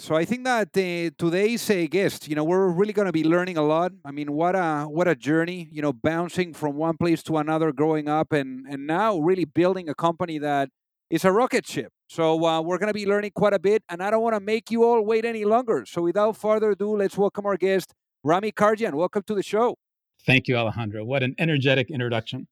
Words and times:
So 0.00 0.14
I 0.14 0.24
think 0.24 0.44
that 0.44 0.68
uh, 0.76 1.10
today's 1.18 1.68
uh, 1.68 1.84
guest, 1.90 2.28
you 2.28 2.36
know, 2.36 2.44
we're 2.44 2.68
really 2.68 2.92
going 2.92 3.06
to 3.06 3.12
be 3.12 3.24
learning 3.24 3.56
a 3.56 3.62
lot. 3.62 3.90
I 4.04 4.12
mean, 4.12 4.30
what 4.32 4.54
a 4.54 4.84
what 4.84 5.08
a 5.08 5.16
journey, 5.16 5.68
you 5.72 5.82
know, 5.82 5.92
bouncing 5.92 6.54
from 6.54 6.76
one 6.76 6.96
place 6.96 7.20
to 7.24 7.36
another, 7.36 7.72
growing 7.72 8.08
up, 8.08 8.32
and 8.32 8.64
and 8.68 8.86
now 8.86 9.18
really 9.18 9.44
building 9.44 9.88
a 9.88 9.96
company 9.96 10.38
that 10.38 10.68
is 11.10 11.24
a 11.24 11.32
rocket 11.32 11.66
ship. 11.66 11.90
So 12.08 12.44
uh, 12.46 12.60
we're 12.62 12.78
going 12.78 12.92
to 12.94 12.94
be 12.94 13.06
learning 13.06 13.32
quite 13.34 13.54
a 13.54 13.58
bit, 13.58 13.82
and 13.88 14.00
I 14.00 14.10
don't 14.12 14.22
want 14.22 14.36
to 14.36 14.40
make 14.40 14.70
you 14.70 14.84
all 14.84 15.04
wait 15.04 15.24
any 15.24 15.44
longer. 15.44 15.84
So 15.84 16.02
without 16.02 16.36
further 16.36 16.70
ado, 16.70 16.96
let's 16.96 17.18
welcome 17.18 17.44
our 17.44 17.56
guest, 17.56 17.92
Rami 18.22 18.52
Karjian. 18.52 18.94
Welcome 18.94 19.24
to 19.26 19.34
the 19.34 19.42
show. 19.42 19.74
Thank 20.24 20.46
you, 20.46 20.56
Alejandro. 20.56 21.04
What 21.04 21.24
an 21.24 21.34
energetic 21.38 21.90
introduction. 21.90 22.46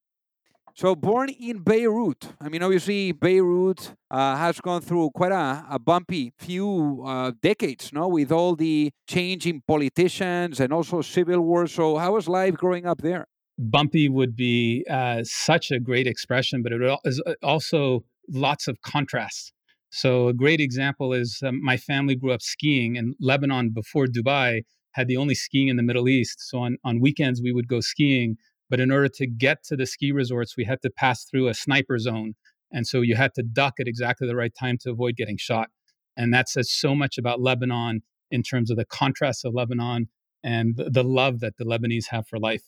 So 0.76 0.94
born 0.94 1.30
in 1.30 1.60
Beirut. 1.60 2.34
I 2.38 2.50
mean, 2.50 2.62
obviously 2.62 3.10
Beirut 3.10 3.94
uh, 4.10 4.36
has 4.36 4.60
gone 4.60 4.82
through 4.82 5.08
quite 5.14 5.32
a, 5.32 5.64
a 5.70 5.78
bumpy 5.78 6.34
few 6.38 7.02
uh, 7.02 7.32
decades, 7.40 7.94
no, 7.94 8.08
with 8.08 8.30
all 8.30 8.54
the 8.54 8.92
change 9.08 9.46
in 9.46 9.62
politicians 9.66 10.60
and 10.60 10.74
also 10.74 11.00
civil 11.00 11.40
war. 11.40 11.66
So 11.66 11.96
how 11.96 12.12
was 12.12 12.28
life 12.28 12.56
growing 12.56 12.84
up 12.84 13.00
there? 13.00 13.26
Bumpy 13.58 14.10
would 14.10 14.36
be 14.36 14.84
uh, 14.90 15.22
such 15.24 15.70
a 15.70 15.80
great 15.80 16.06
expression, 16.06 16.62
but 16.62 16.72
it 16.72 16.82
is 17.06 17.22
uh, 17.24 17.32
also 17.42 18.04
lots 18.28 18.68
of 18.68 18.82
contrast. 18.82 19.54
So 19.88 20.28
a 20.28 20.34
great 20.34 20.60
example 20.60 21.14
is 21.14 21.40
um, 21.42 21.64
my 21.64 21.78
family 21.78 22.16
grew 22.16 22.32
up 22.32 22.42
skiing, 22.42 22.96
in 22.96 23.14
Lebanon 23.18 23.70
before 23.70 24.04
Dubai 24.04 24.60
had 24.92 25.08
the 25.08 25.16
only 25.16 25.34
skiing 25.34 25.68
in 25.68 25.76
the 25.76 25.82
Middle 25.82 26.06
East. 26.06 26.38
So 26.50 26.58
on, 26.58 26.76
on 26.84 27.00
weekends 27.00 27.40
we 27.40 27.52
would 27.54 27.66
go 27.66 27.80
skiing 27.80 28.36
but 28.68 28.80
in 28.80 28.90
order 28.90 29.08
to 29.08 29.26
get 29.26 29.62
to 29.64 29.76
the 29.76 29.86
ski 29.86 30.12
resorts, 30.12 30.56
we 30.56 30.64
had 30.64 30.82
to 30.82 30.90
pass 30.90 31.24
through 31.24 31.48
a 31.48 31.54
sniper 31.54 31.98
zone. 31.98 32.34
And 32.72 32.86
so 32.86 33.00
you 33.00 33.14
had 33.14 33.34
to 33.34 33.42
duck 33.42 33.74
at 33.80 33.86
exactly 33.86 34.26
the 34.26 34.36
right 34.36 34.52
time 34.58 34.76
to 34.82 34.90
avoid 34.90 35.16
getting 35.16 35.36
shot. 35.36 35.68
And 36.16 36.32
that 36.34 36.48
says 36.48 36.70
so 36.72 36.94
much 36.94 37.18
about 37.18 37.40
Lebanon 37.40 38.02
in 38.30 38.42
terms 38.42 38.70
of 38.70 38.76
the 38.76 38.84
contrast 38.84 39.44
of 39.44 39.54
Lebanon 39.54 40.08
and 40.42 40.76
the 40.76 41.04
love 41.04 41.40
that 41.40 41.56
the 41.58 41.64
Lebanese 41.64 42.06
have 42.10 42.26
for 42.26 42.38
life. 42.38 42.62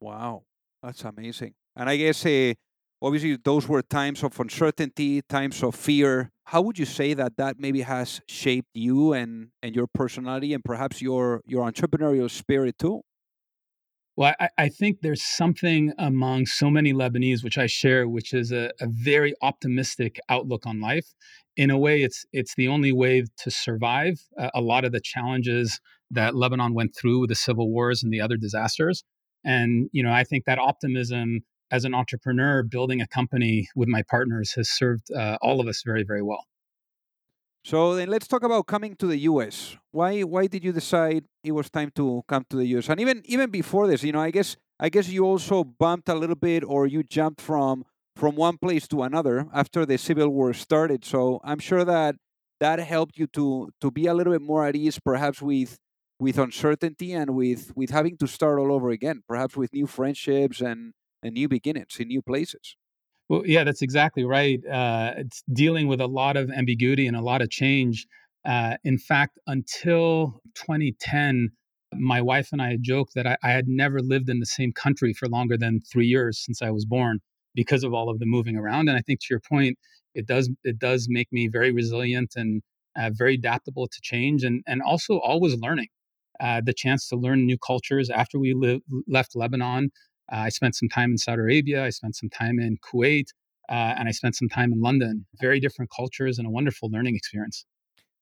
Wow, 0.00 0.44
that's 0.82 1.04
amazing. 1.04 1.54
And 1.76 1.88
I 1.88 1.96
guess 1.96 2.24
uh, 2.26 2.54
obviously 3.00 3.36
those 3.42 3.68
were 3.68 3.82
times 3.82 4.22
of 4.22 4.38
uncertainty, 4.38 5.22
times 5.22 5.62
of 5.62 5.74
fear. 5.74 6.30
How 6.44 6.60
would 6.62 6.78
you 6.78 6.84
say 6.84 7.14
that 7.14 7.36
that 7.36 7.56
maybe 7.58 7.82
has 7.82 8.20
shaped 8.28 8.70
you 8.74 9.12
and 9.12 9.48
and 9.62 9.74
your 9.74 9.86
personality 9.86 10.54
and 10.54 10.64
perhaps 10.64 11.00
your 11.00 11.40
your 11.46 11.70
entrepreneurial 11.70 12.30
spirit 12.30 12.78
too? 12.78 13.02
Well, 14.16 14.34
I, 14.38 14.48
I, 14.58 14.68
think 14.68 15.00
there's 15.00 15.22
something 15.22 15.92
among 15.98 16.44
so 16.44 16.68
many 16.68 16.92
Lebanese, 16.92 17.42
which 17.42 17.56
I 17.56 17.66
share, 17.66 18.06
which 18.06 18.34
is 18.34 18.52
a, 18.52 18.70
a, 18.78 18.86
very 18.86 19.34
optimistic 19.40 20.20
outlook 20.28 20.66
on 20.66 20.82
life. 20.82 21.14
In 21.56 21.70
a 21.70 21.78
way, 21.78 22.02
it's 22.02 22.26
it's 22.30 22.54
the 22.54 22.68
only 22.68 22.92
way 22.92 23.24
to 23.38 23.50
survive 23.50 24.20
uh, 24.38 24.50
a 24.54 24.60
lot 24.60 24.84
of 24.84 24.92
the 24.92 25.00
challenges 25.00 25.80
that 26.10 26.34
Lebanon 26.34 26.74
went 26.74 26.94
through 26.94 27.20
with 27.20 27.30
the 27.30 27.34
civil 27.34 27.70
wars 27.70 28.02
and 28.02 28.12
the 28.12 28.20
other 28.20 28.36
disasters. 28.36 29.02
And 29.44 29.88
you 29.92 30.02
know, 30.02 30.12
I 30.12 30.24
think 30.24 30.44
that 30.44 30.58
optimism 30.58 31.40
as 31.70 31.86
an 31.86 31.94
entrepreneur, 31.94 32.62
building 32.62 33.00
a 33.00 33.06
company 33.06 33.66
with 33.74 33.88
my 33.88 34.02
partners, 34.02 34.52
has 34.52 34.68
served 34.68 35.10
uh, 35.10 35.38
all 35.40 35.58
of 35.58 35.66
us 35.66 35.82
very, 35.86 36.04
very 36.04 36.22
well. 36.22 36.44
So 37.64 37.94
then 37.94 38.08
let's 38.08 38.26
talk 38.26 38.42
about 38.42 38.66
coming 38.66 38.96
to 38.96 39.06
the 39.06 39.18
US. 39.30 39.76
Why 39.92 40.22
why 40.22 40.46
did 40.46 40.64
you 40.64 40.72
decide 40.72 41.24
it 41.44 41.52
was 41.52 41.70
time 41.70 41.90
to 41.94 42.22
come 42.26 42.44
to 42.50 42.56
the 42.56 42.66
US? 42.76 42.88
And 42.88 43.00
even 43.00 43.22
even 43.24 43.50
before 43.50 43.86
this, 43.86 44.02
you 44.02 44.12
know, 44.12 44.20
I 44.20 44.30
guess 44.30 44.56
I 44.80 44.88
guess 44.88 45.08
you 45.08 45.24
also 45.24 45.62
bumped 45.64 46.08
a 46.08 46.14
little 46.14 46.36
bit 46.36 46.64
or 46.64 46.86
you 46.86 47.02
jumped 47.02 47.40
from 47.40 47.84
from 48.16 48.34
one 48.34 48.58
place 48.58 48.88
to 48.88 49.02
another 49.02 49.46
after 49.54 49.86
the 49.86 49.96
civil 49.96 50.28
war 50.28 50.52
started. 50.52 51.04
So 51.04 51.40
I'm 51.44 51.60
sure 51.60 51.84
that 51.84 52.16
that 52.60 52.80
helped 52.80 53.16
you 53.16 53.26
to 53.28 53.70
to 53.80 53.90
be 53.90 54.06
a 54.06 54.14
little 54.14 54.32
bit 54.32 54.42
more 54.42 54.66
at 54.66 54.74
ease 54.74 54.98
perhaps 54.98 55.40
with 55.40 55.78
with 56.18 56.38
uncertainty 56.38 57.12
and 57.12 57.30
with 57.36 57.72
with 57.76 57.90
having 57.90 58.16
to 58.18 58.26
start 58.26 58.58
all 58.58 58.72
over 58.72 58.90
again, 58.90 59.22
perhaps 59.28 59.56
with 59.56 59.72
new 59.72 59.86
friendships 59.86 60.60
and 60.60 60.94
and 61.22 61.34
new 61.34 61.48
beginnings 61.48 62.00
in 62.00 62.08
new 62.08 62.22
places. 62.22 62.74
Well, 63.32 63.46
yeah, 63.46 63.64
that's 63.64 63.80
exactly 63.80 64.24
right. 64.26 64.60
Uh, 64.66 65.14
it's 65.16 65.42
dealing 65.50 65.88
with 65.88 66.02
a 66.02 66.06
lot 66.06 66.36
of 66.36 66.50
ambiguity 66.50 67.06
and 67.06 67.16
a 67.16 67.22
lot 67.22 67.40
of 67.40 67.48
change. 67.48 68.06
Uh, 68.44 68.76
in 68.84 68.98
fact, 68.98 69.38
until 69.46 70.42
2010, 70.54 71.48
my 71.94 72.20
wife 72.20 72.50
and 72.52 72.60
I 72.60 72.76
joked 72.78 73.14
that 73.14 73.26
I, 73.26 73.38
I, 73.42 73.52
had 73.52 73.68
never 73.68 74.00
lived 74.00 74.28
in 74.28 74.38
the 74.40 74.44
same 74.44 74.70
country 74.74 75.14
for 75.14 75.28
longer 75.30 75.56
than 75.56 75.80
three 75.90 76.06
years 76.06 76.44
since 76.44 76.60
I 76.60 76.68
was 76.72 76.84
born 76.84 77.20
because 77.54 77.84
of 77.84 77.94
all 77.94 78.10
of 78.10 78.18
the 78.18 78.26
moving 78.26 78.54
around. 78.58 78.90
And 78.90 78.98
I 78.98 79.00
think 79.00 79.20
to 79.20 79.26
your 79.30 79.40
point, 79.40 79.78
it 80.14 80.26
does 80.26 80.50
it 80.62 80.78
does 80.78 81.06
make 81.08 81.28
me 81.32 81.48
very 81.48 81.72
resilient 81.72 82.32
and 82.36 82.60
uh, 82.98 83.12
very 83.14 83.36
adaptable 83.36 83.86
to 83.86 83.98
change, 84.02 84.44
and 84.44 84.62
and 84.66 84.82
also 84.82 85.16
always 85.20 85.56
learning. 85.56 85.88
Uh, 86.38 86.60
the 86.62 86.74
chance 86.74 87.08
to 87.08 87.16
learn 87.16 87.46
new 87.46 87.56
cultures 87.56 88.10
after 88.10 88.38
we 88.38 88.52
live, 88.52 88.80
left 89.08 89.34
Lebanon, 89.34 89.90
uh, 90.30 90.36
I 90.36 90.48
spent 90.50 90.74
some 90.74 90.88
time 90.88 91.12
in 91.12 91.18
Saudi 91.18 91.40
Arabia. 91.40 91.84
I 91.84 91.90
spent 91.90 92.16
some 92.16 92.28
time 92.28 92.58
in 92.58 92.76
Kuwait. 92.78 93.26
Uh, 93.68 93.94
and 93.96 94.08
I 94.08 94.12
spent 94.12 94.34
some 94.36 94.48
time 94.48 94.72
in 94.72 94.80
London. 94.80 95.24
Very 95.40 95.60
different 95.60 95.90
cultures 95.96 96.38
and 96.38 96.46
a 96.46 96.50
wonderful 96.50 96.90
learning 96.90 97.16
experience. 97.16 97.64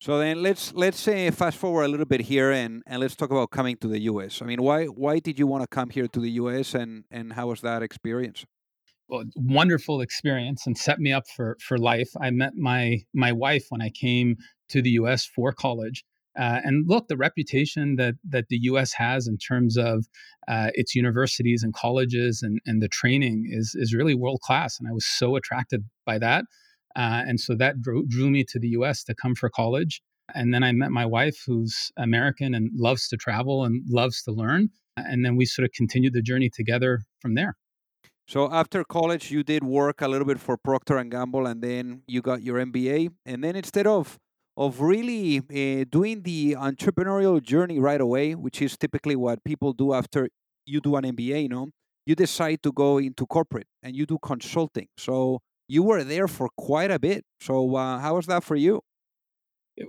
So 0.01 0.19
then 0.19 0.43
let's 0.43 0.73
let's 0.73 0.99
say 0.99 1.31
fast 1.31 1.59
forward 1.59 1.85
a 1.85 1.89
little 1.89 2.07
bit 2.07 2.23
here 2.23 2.51
and, 2.53 2.83
and 2.87 3.01
let's 3.01 3.15
talk 3.15 3.31
about 3.31 3.51
coming 3.51 3.77
to 3.79 3.89
the 3.89 4.01
US. 4.03 4.41
I 4.41 4.47
mean, 4.47 4.63
why 4.63 4.87
why 4.87 5.19
did 5.19 5.39
you 5.39 5.47
want 5.47 5.63
to 5.63 5.69
come 5.69 5.91
here 5.91 6.09
to 6.09 6.21
the 6.21 6.31
US 6.43 6.75
and 6.75 7.05
and 7.11 7.35
how 7.35 7.49
was 7.49 7.61
that 7.61 7.83
experience? 7.83 8.47
Well, 9.09 9.25
wonderful 9.37 10.01
experience 10.01 10.67
and 10.67 10.79
set 10.79 11.01
me 11.01 11.13
up 11.13 11.25
for 11.29 11.59
for 11.61 11.77
life. 11.77 12.09
I 12.19 12.31
met 12.31 12.55
my 12.55 13.01
my 13.13 13.33
wife 13.33 13.67
when 13.69 13.83
I 13.83 13.91
came 13.91 14.37
to 14.71 14.81
the 14.81 14.91
US 15.01 15.27
for 15.27 15.53
college. 15.53 16.05
Uh, 16.39 16.61
and 16.65 16.89
look, 16.89 17.09
the 17.09 17.17
reputation 17.17 17.97
that 17.97 18.15
that 18.29 18.47
the 18.49 18.59
U.S. 18.63 18.93
has 18.93 19.27
in 19.27 19.37
terms 19.37 19.77
of 19.77 20.07
uh, 20.49 20.71
its 20.75 20.95
universities 20.95 21.63
and 21.63 21.75
colleges 21.75 22.43
and, 22.43 22.61
and 22.67 22.81
the 22.81 22.89
training 22.89 23.49
is 23.51 23.75
is 23.75 23.95
really 23.95 24.15
world 24.15 24.41
class, 24.41 24.79
and 24.79 24.89
I 24.89 24.93
was 24.93 25.05
so 25.05 25.37
attracted 25.37 25.85
by 26.07 26.19
that, 26.19 26.45
uh, 26.97 27.23
and 27.27 27.41
so 27.41 27.55
that 27.57 27.81
drew, 27.81 28.07
drew 28.07 28.31
me 28.31 28.45
to 28.45 28.59
the 28.59 28.69
U.S. 28.69 29.03
to 29.05 29.15
come 29.15 29.35
for 29.35 29.49
college. 29.49 30.03
And 30.33 30.55
then 30.55 30.63
I 30.63 30.71
met 30.71 30.93
my 30.93 31.05
wife, 31.05 31.43
who's 31.45 31.91
American 31.97 32.55
and 32.55 32.71
loves 32.77 33.09
to 33.09 33.17
travel 33.17 33.65
and 33.65 33.83
loves 33.89 34.23
to 34.23 34.31
learn, 34.31 34.71
and 34.97 35.25
then 35.25 35.35
we 35.35 35.45
sort 35.45 35.65
of 35.65 35.73
continued 35.73 36.13
the 36.13 36.23
journey 36.23 36.49
together 36.49 37.01
from 37.21 37.35
there. 37.35 37.57
So 38.29 38.49
after 38.53 38.85
college, 38.85 39.33
you 39.33 39.43
did 39.43 39.65
work 39.65 40.01
a 40.01 40.07
little 40.07 40.25
bit 40.25 40.39
for 40.39 40.57
Procter 40.57 40.99
and 40.99 41.11
Gamble, 41.11 41.47
and 41.47 41.61
then 41.61 42.03
you 42.07 42.23
got 42.23 42.45
your 42.45 42.65
MBA. 42.65 43.11
And 43.27 43.43
then 43.43 43.57
instead 43.57 43.89
of 43.89 44.21
of 44.61 44.83
really 44.83 45.39
uh, 45.39 45.85
doing 45.91 46.23
the 46.23 46.53
entrepreneurial 46.53 47.43
journey 47.43 47.79
right 47.79 48.01
away, 48.01 48.35
which 48.35 48.61
is 48.61 48.77
typically 48.77 49.17
what 49.17 49.43
people 49.43 49.73
do 49.73 49.95
after 49.95 50.29
you 50.67 50.83
do 50.83 50.97
an 50.97 51.05
MBA, 51.05 51.45
you 51.45 51.49
know, 51.49 51.69
you 52.05 52.15
decide 52.15 52.63
to 52.63 52.71
go 52.71 52.99
into 52.99 53.25
corporate 53.25 53.67
and 53.83 53.97
you 53.97 54.05
do 54.05 54.19
consulting. 54.23 54.89
So 54.99 55.41
you 55.67 55.83
were 55.83 56.05
there 56.05 56.29
for 56.29 56.51
quite 56.59 56.91
a 56.91 56.99
bit. 56.99 57.25
So 57.41 57.75
uh, 57.75 57.99
how 58.01 58.17
was 58.17 58.27
that 58.27 58.45
for 58.45 58.55
you? 58.55 58.83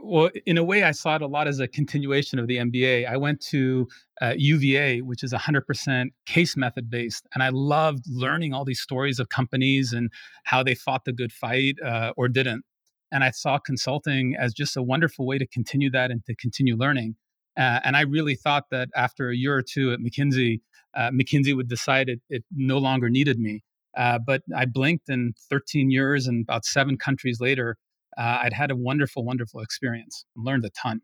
well, 0.02 0.30
in 0.46 0.58
a 0.58 0.64
way, 0.64 0.84
I 0.84 0.92
saw 0.92 1.16
it 1.16 1.22
a 1.22 1.28
lot 1.28 1.48
as 1.50 1.60
a 1.60 1.68
continuation 1.68 2.40
of 2.40 2.48
the 2.48 2.58
MBA. 2.58 3.08
I 3.08 3.18
went 3.18 3.42
to 3.50 3.88
uh, 4.22 4.36
UVA, 4.38 5.02
which 5.02 5.24
is 5.24 5.34
100% 5.34 6.06
case 6.26 6.56
method 6.56 6.90
based, 6.90 7.28
and 7.34 7.44
I 7.44 7.50
loved 7.50 8.06
learning 8.08 8.54
all 8.54 8.64
these 8.64 8.80
stories 8.80 9.20
of 9.20 9.30
companies 9.30 9.92
and 9.92 10.10
how 10.46 10.64
they 10.64 10.76
fought 10.76 11.06
the 11.06 11.12
good 11.12 11.34
fight 11.34 11.76
uh, 11.84 12.14
or 12.16 12.28
didn't. 12.28 12.64
And 13.12 13.24
I 13.24 13.32
saw 13.32 13.60
consulting 13.60 14.36
as 14.40 14.54
just 14.54 14.78
a 14.78 14.82
wonderful 14.82 15.26
way 15.26 15.38
to 15.38 15.48
continue 15.48 15.90
that 15.92 16.12
and 16.12 16.24
to 16.26 16.36
continue 16.36 16.76
learning. 16.76 17.16
Uh, 17.58 17.80
and 17.84 17.98
I 17.98 18.02
really 18.02 18.36
thought 18.36 18.66
that 18.72 18.90
after 18.96 19.30
a 19.30 19.36
year 19.36 19.56
or 19.56 19.62
two 19.62 19.92
at 19.92 20.00
McKinsey, 20.00 20.62
uh, 20.96 21.10
McKinsey 21.12 21.56
would 21.56 21.68
decide 21.68 22.10
it, 22.10 22.22
it 22.30 22.44
no 22.56 22.78
longer 22.78 23.10
needed 23.10 23.40
me. 23.40 23.64
Uh, 23.98 24.20
but 24.26 24.42
I 24.56 24.66
blinked, 24.66 25.10
and 25.10 25.36
13 25.50 25.92
years 25.92 26.28
and 26.28 26.44
about 26.44 26.64
seven 26.64 26.98
countries 26.98 27.42
later, 27.42 27.78
uh, 28.18 28.40
I'd 28.44 28.54
had 28.54 28.72
a 28.72 28.76
wonderful, 28.76 29.26
wonderful 29.26 29.62
experience, 29.62 30.26
and 30.36 30.46
learned 30.46 30.66
a 30.66 30.70
ton. 30.70 31.02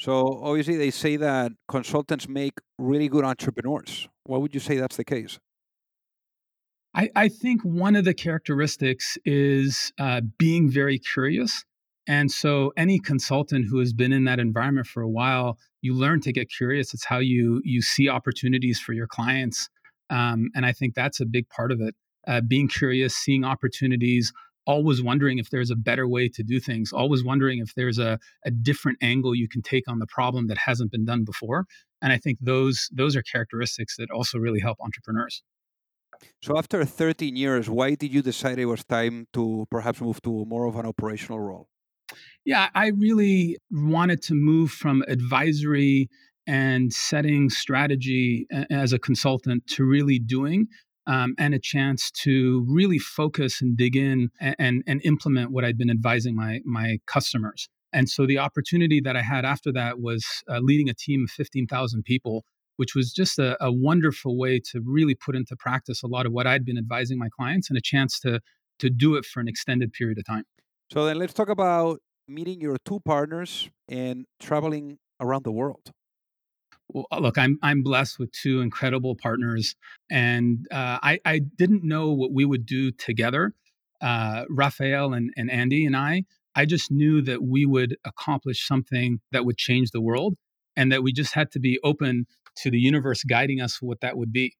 So 0.00 0.40
obviously, 0.42 0.76
they 0.76 0.90
say 0.90 1.16
that 1.16 1.52
consultants 1.66 2.28
make 2.28 2.54
really 2.78 3.08
good 3.08 3.24
entrepreneurs. 3.24 4.08
Why 4.24 4.38
would 4.38 4.54
you 4.54 4.60
say 4.60 4.76
that's 4.76 4.96
the 4.96 5.04
case? 5.04 5.38
I, 6.98 7.10
I 7.14 7.28
think 7.28 7.62
one 7.62 7.94
of 7.94 8.04
the 8.04 8.12
characteristics 8.12 9.16
is 9.24 9.92
uh, 10.00 10.20
being 10.36 10.68
very 10.68 10.98
curious. 10.98 11.64
And 12.08 12.28
so, 12.30 12.72
any 12.76 12.98
consultant 12.98 13.66
who 13.66 13.78
has 13.78 13.92
been 13.92 14.12
in 14.12 14.24
that 14.24 14.40
environment 14.40 14.88
for 14.88 15.02
a 15.02 15.08
while, 15.08 15.58
you 15.80 15.94
learn 15.94 16.20
to 16.22 16.32
get 16.32 16.50
curious. 16.50 16.92
It's 16.92 17.04
how 17.04 17.18
you 17.18 17.62
you 17.64 17.82
see 17.82 18.08
opportunities 18.08 18.80
for 18.80 18.94
your 18.94 19.06
clients, 19.06 19.68
um, 20.10 20.48
and 20.56 20.66
I 20.66 20.72
think 20.72 20.94
that's 20.94 21.20
a 21.20 21.26
big 21.26 21.48
part 21.50 21.70
of 21.70 21.80
it. 21.80 21.94
Uh, 22.26 22.40
being 22.40 22.66
curious, 22.66 23.14
seeing 23.14 23.44
opportunities, 23.44 24.32
always 24.66 25.00
wondering 25.00 25.38
if 25.38 25.50
there's 25.50 25.70
a 25.70 25.76
better 25.76 26.08
way 26.08 26.28
to 26.30 26.42
do 26.42 26.58
things, 26.58 26.92
always 26.92 27.22
wondering 27.22 27.60
if 27.60 27.74
there's 27.74 27.98
a, 27.98 28.18
a 28.44 28.50
different 28.50 28.98
angle 29.02 29.34
you 29.34 29.48
can 29.48 29.62
take 29.62 29.86
on 29.86 29.98
the 29.98 30.06
problem 30.06 30.48
that 30.48 30.58
hasn't 30.58 30.90
been 30.90 31.04
done 31.04 31.24
before. 31.24 31.66
And 32.02 32.12
I 32.12 32.16
think 32.16 32.38
those 32.40 32.88
those 32.92 33.14
are 33.14 33.22
characteristics 33.22 33.96
that 33.98 34.10
also 34.10 34.38
really 34.38 34.60
help 34.60 34.78
entrepreneurs. 34.80 35.42
So 36.42 36.56
after 36.56 36.84
13 36.84 37.36
years, 37.36 37.68
why 37.68 37.94
did 37.94 38.12
you 38.12 38.22
decide 38.22 38.58
it 38.58 38.66
was 38.66 38.84
time 38.84 39.26
to 39.32 39.66
perhaps 39.70 40.00
move 40.00 40.20
to 40.22 40.44
more 40.46 40.66
of 40.66 40.76
an 40.76 40.86
operational 40.86 41.40
role? 41.40 41.68
Yeah, 42.44 42.68
I 42.74 42.88
really 42.88 43.58
wanted 43.70 44.22
to 44.22 44.34
move 44.34 44.70
from 44.70 45.02
advisory 45.08 46.08
and 46.46 46.92
setting 46.92 47.50
strategy 47.50 48.46
as 48.70 48.92
a 48.92 48.98
consultant 48.98 49.66
to 49.66 49.84
really 49.84 50.18
doing 50.18 50.68
um, 51.06 51.34
and 51.38 51.54
a 51.54 51.58
chance 51.58 52.10
to 52.10 52.64
really 52.68 52.98
focus 52.98 53.60
and 53.60 53.76
dig 53.76 53.96
in 53.96 54.30
and, 54.40 54.56
and, 54.58 54.82
and 54.86 55.00
implement 55.04 55.50
what 55.50 55.64
I'd 55.64 55.78
been 55.78 55.90
advising 55.90 56.36
my, 56.36 56.60
my 56.64 56.98
customers. 57.06 57.68
And 57.92 58.08
so 58.08 58.26
the 58.26 58.38
opportunity 58.38 59.00
that 59.00 59.16
I 59.16 59.22
had 59.22 59.44
after 59.44 59.72
that 59.72 60.00
was 60.00 60.24
uh, 60.48 60.58
leading 60.60 60.88
a 60.90 60.94
team 60.94 61.24
of 61.24 61.30
15,000 61.30 62.02
people, 62.02 62.44
which 62.78 62.94
was 62.94 63.12
just 63.12 63.38
a, 63.38 63.56
a, 63.62 63.70
wonderful 63.72 64.36
way 64.36 64.60
to 64.70 64.80
really 64.84 65.14
put 65.14 65.34
into 65.36 65.54
practice 65.56 66.02
a 66.02 66.06
lot 66.06 66.26
of 66.26 66.32
what 66.32 66.46
I'd 66.46 66.64
been 66.64 66.78
advising 66.78 67.18
my 67.18 67.28
clients 67.36 67.68
and 67.68 67.76
a 67.76 67.80
chance 67.80 68.18
to, 68.20 68.40
to 68.78 68.90
do 68.90 69.16
it 69.16 69.24
for 69.24 69.40
an 69.40 69.48
extended 69.48 69.92
period 69.92 70.18
of 70.18 70.24
time. 70.24 70.44
So 70.92 71.04
then 71.04 71.18
let's 71.18 71.34
talk 71.34 71.48
about 71.48 72.00
meeting 72.26 72.60
your 72.60 72.76
two 72.84 73.00
partners 73.00 73.68
and 73.88 74.26
traveling 74.40 74.98
around 75.20 75.44
the 75.44 75.52
world 75.52 75.92
well, 76.90 77.06
uh, 77.12 77.18
look, 77.18 77.38
I'm 77.38 77.58
I'm 77.62 77.82
blessed 77.82 78.18
with 78.18 78.32
two 78.32 78.60
incredible 78.60 79.14
partners, 79.14 79.76
and 80.10 80.66
uh, 80.70 80.98
I 81.02 81.20
I 81.24 81.38
didn't 81.40 81.84
know 81.84 82.12
what 82.12 82.32
we 82.32 82.44
would 82.44 82.64
do 82.66 82.90
together, 82.92 83.52
uh, 84.00 84.44
Raphael 84.48 85.12
and, 85.12 85.30
and 85.36 85.50
Andy 85.50 85.84
and 85.84 85.96
I. 85.96 86.24
I 86.54 86.64
just 86.64 86.90
knew 86.90 87.20
that 87.22 87.42
we 87.42 87.66
would 87.66 87.96
accomplish 88.04 88.66
something 88.66 89.20
that 89.32 89.44
would 89.44 89.58
change 89.58 89.90
the 89.90 90.00
world, 90.00 90.34
and 90.78 90.92
that 90.92 91.02
we 91.02 91.12
just 91.12 91.34
had 91.34 91.50
to 91.50 91.58
be 91.58 91.80
open 91.82 92.24
to 92.56 92.70
the 92.70 92.78
universe 92.78 93.24
guiding 93.24 93.60
us 93.60 93.82
what 93.82 94.00
that 94.00 94.16
would 94.16 94.32
be. 94.32 94.54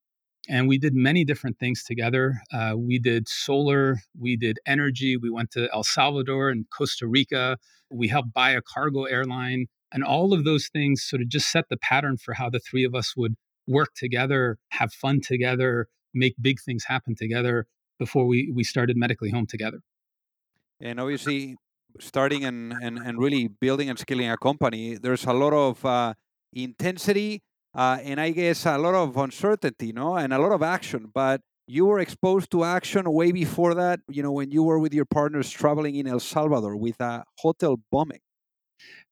And 0.49 0.67
we 0.67 0.77
did 0.77 0.95
many 0.95 1.25
different 1.25 1.59
things 1.61 1.85
together. 1.85 2.43
Uh, 2.53 2.75
we 2.77 2.99
did 2.99 3.29
solar, 3.29 3.99
we 4.19 4.37
did 4.37 4.59
energy, 4.67 5.17
we 5.17 5.31
went 5.31 5.53
to 5.53 5.69
El 5.73 5.85
Salvador 5.85 6.49
and 6.49 6.65
Costa 6.77 7.07
Rica. 7.07 7.57
We 7.91 8.09
helped 8.09 8.35
buy 8.35 8.51
a 8.51 8.61
cargo 8.61 9.05
airline. 9.05 9.67
And 9.93 10.03
all 10.03 10.35
of 10.35 10.45
those 10.45 10.69
things 10.69 11.05
sort 11.05 11.23
of 11.23 11.29
just 11.29 11.53
set 11.53 11.67
the 11.71 11.77
pattern 11.77 12.17
for 12.17 12.35
how 12.35 12.51
the 12.51 12.59
three 12.59 12.85
of 12.85 12.97
us 12.97 13.15
would 13.17 13.37
work 13.69 13.91
together, 13.95 14.59
have 14.71 14.93
fun 14.93 15.21
together, 15.21 15.87
make 16.13 16.35
big 16.41 16.59
things 16.61 16.85
happen 16.89 17.15
together 17.15 17.67
before 17.99 18.27
we, 18.27 18.51
we 18.53 18.65
started 18.65 18.97
Medically 18.97 19.31
Home 19.31 19.47
together. 19.47 19.81
And 20.81 20.99
obviously, 20.99 21.57
starting 22.01 22.45
and, 22.45 22.73
and, 22.83 22.99
and 22.99 23.19
really 23.19 23.49
building 23.49 23.89
and 23.91 23.99
scaling 23.99 24.31
a 24.31 24.37
company, 24.37 24.97
there's 24.97 25.25
a 25.25 25.33
lot 25.33 25.53
of 25.53 25.85
uh, 25.85 26.15
intensity 26.53 27.43
uh, 27.75 27.99
and 28.03 28.21
I 28.21 28.31
guess 28.31 28.67
a 28.67 28.79
lot 28.79 28.95
of 28.95 29.17
uncertainty, 29.17 29.93
no, 29.93 30.17
and 30.17 30.33
a 30.33 30.39
lot 30.39 30.53
of 30.53 30.63
action. 30.63 31.11
But 31.13 31.43
you 31.67 31.87
were 31.87 32.01
exposed 32.01 32.51
to 32.53 32.65
action 32.65 33.11
way 33.13 33.31
before 33.31 33.75
that, 33.75 34.01
you 34.09 34.23
know, 34.23 34.33
when 34.33 34.51
you 34.51 34.63
were 34.63 34.79
with 34.79 34.95
your 34.95 35.05
partners 35.05 35.51
traveling 35.51 35.95
in 35.95 36.07
El 36.07 36.21
Salvador 36.21 36.77
with 36.77 37.01
a 37.01 37.25
hotel 37.39 37.79
bombing. 37.93 38.21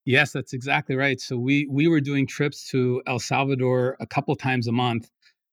Yes, 0.05 0.33
that's 0.33 0.53
exactly 0.53 0.97
right. 0.97 1.21
So 1.21 1.37
we 1.37 1.67
we 1.71 1.89
were 1.89 2.01
doing 2.01 2.27
trips 2.27 2.69
to 2.71 3.03
El 3.07 3.19
Salvador 3.19 3.97
a 4.01 4.07
couple 4.07 4.35
times 4.37 4.69
a 4.69 4.73
month, 4.73 5.11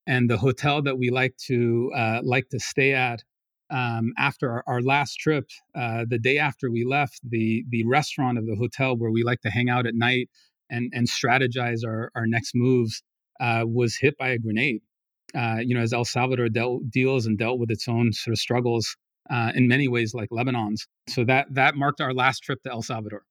and 0.07 0.29
the 0.29 0.37
hotel 0.37 0.81
that 0.83 0.97
we 0.97 1.09
like 1.09 1.35
to 1.47 1.91
uh, 1.95 2.21
like 2.23 2.49
to 2.49 2.59
stay 2.59 2.93
at 2.93 3.23
um, 3.73 4.13
after 4.17 4.51
our, 4.51 4.63
our, 4.67 4.81
last 4.81 5.15
trip, 5.15 5.49
uh, 5.75 6.05
the 6.07 6.19
day 6.19 6.37
after 6.37 6.69
we 6.69 6.85
left, 6.85 7.19
the 7.27 7.65
the 7.69 7.83
restaurant 7.85 8.37
of 8.37 8.45
the 8.45 8.55
hotel 8.55 8.95
where 8.95 9.11
we 9.11 9.23
like 9.23 9.41
to 9.41 9.49
hang 9.49 9.69
out 9.69 9.87
at 9.87 9.95
night 9.95 10.29
and 10.69 10.91
and 10.93 11.07
strategize 11.09 11.79
our 11.85 12.11
our 12.15 12.27
next 12.27 12.53
moves 12.53 13.01
uh, 13.39 13.63
was 13.65 13.95
hit 13.95 14.17
by 14.17 14.29
a 14.29 14.37
grenade. 14.37 14.81
Uh, 15.35 15.57
you 15.59 15.73
know, 15.73 15.81
as 15.81 15.93
El 15.93 16.05
Salvador 16.05 16.47
dealt, 16.47 16.87
deals 16.91 17.25
and 17.25 17.39
dealt 17.39 17.57
with 17.57 17.71
its 17.71 17.87
own 17.87 18.13
sort 18.13 18.33
of 18.33 18.37
struggles 18.37 18.95
uh, 19.31 19.51
in 19.55 19.67
many 19.67 19.87
ways, 19.87 20.13
like 20.13 20.29
Lebanon's. 20.29 20.87
So 21.09 21.23
that 21.25 21.47
that 21.55 21.75
marked 21.75 21.99
our 21.99 22.13
last 22.13 22.41
trip 22.43 22.61
to 22.63 22.71
El 22.71 22.83
Salvador 22.83 23.23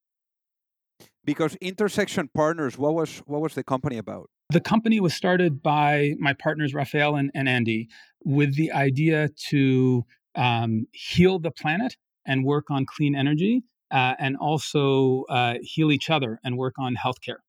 because 1.24 1.54
intersection 1.56 2.28
partners 2.34 2.76
what 2.76 2.94
was 2.94 3.18
what 3.26 3.40
was 3.40 3.54
the 3.54 3.62
company 3.62 3.96
about 3.96 4.28
the 4.50 4.60
company 4.60 5.00
was 5.00 5.14
started 5.14 5.62
by 5.62 6.14
my 6.18 6.34
partners 6.34 6.74
Rafael 6.74 7.16
and, 7.16 7.30
and 7.34 7.48
Andy 7.48 7.88
with 8.24 8.54
the 8.56 8.72
idea 8.72 9.30
to 9.48 10.04
um, 10.34 10.86
heal 10.92 11.38
the 11.38 11.50
planet 11.50 11.96
and 12.26 12.44
work 12.44 12.70
on 12.70 12.86
clean 12.86 13.14
energy 13.14 13.62
uh, 13.90 14.14
and 14.18 14.36
also 14.36 15.24
uh, 15.28 15.54
heal 15.62 15.92
each 15.92 16.10
other 16.10 16.40
and 16.44 16.56
work 16.56 16.74
on 16.78 16.94
healthcare. 16.96 17.40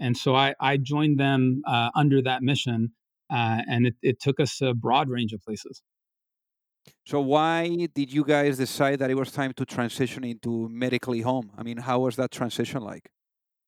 And 0.00 0.16
so 0.16 0.34
I, 0.34 0.54
I 0.60 0.76
joined 0.76 1.18
them 1.20 1.62
uh, 1.66 1.90
under 1.94 2.20
that 2.22 2.42
mission, 2.42 2.92
uh, 3.30 3.62
and 3.68 3.86
it, 3.86 3.94
it 4.02 4.20
took 4.20 4.40
us 4.40 4.60
a 4.60 4.74
broad 4.74 5.08
range 5.08 5.32
of 5.32 5.42
places. 5.42 5.82
So 7.06 7.20
why 7.20 7.88
did 7.94 8.12
you 8.12 8.24
guys 8.24 8.58
decide 8.58 8.98
that 8.98 9.10
it 9.10 9.14
was 9.14 9.30
time 9.30 9.52
to 9.54 9.64
transition 9.64 10.24
into 10.24 10.68
medically 10.68 11.20
home? 11.20 11.50
I 11.56 11.62
mean, 11.62 11.78
how 11.78 12.00
was 12.00 12.16
that 12.16 12.30
transition 12.30 12.82
like? 12.82 13.10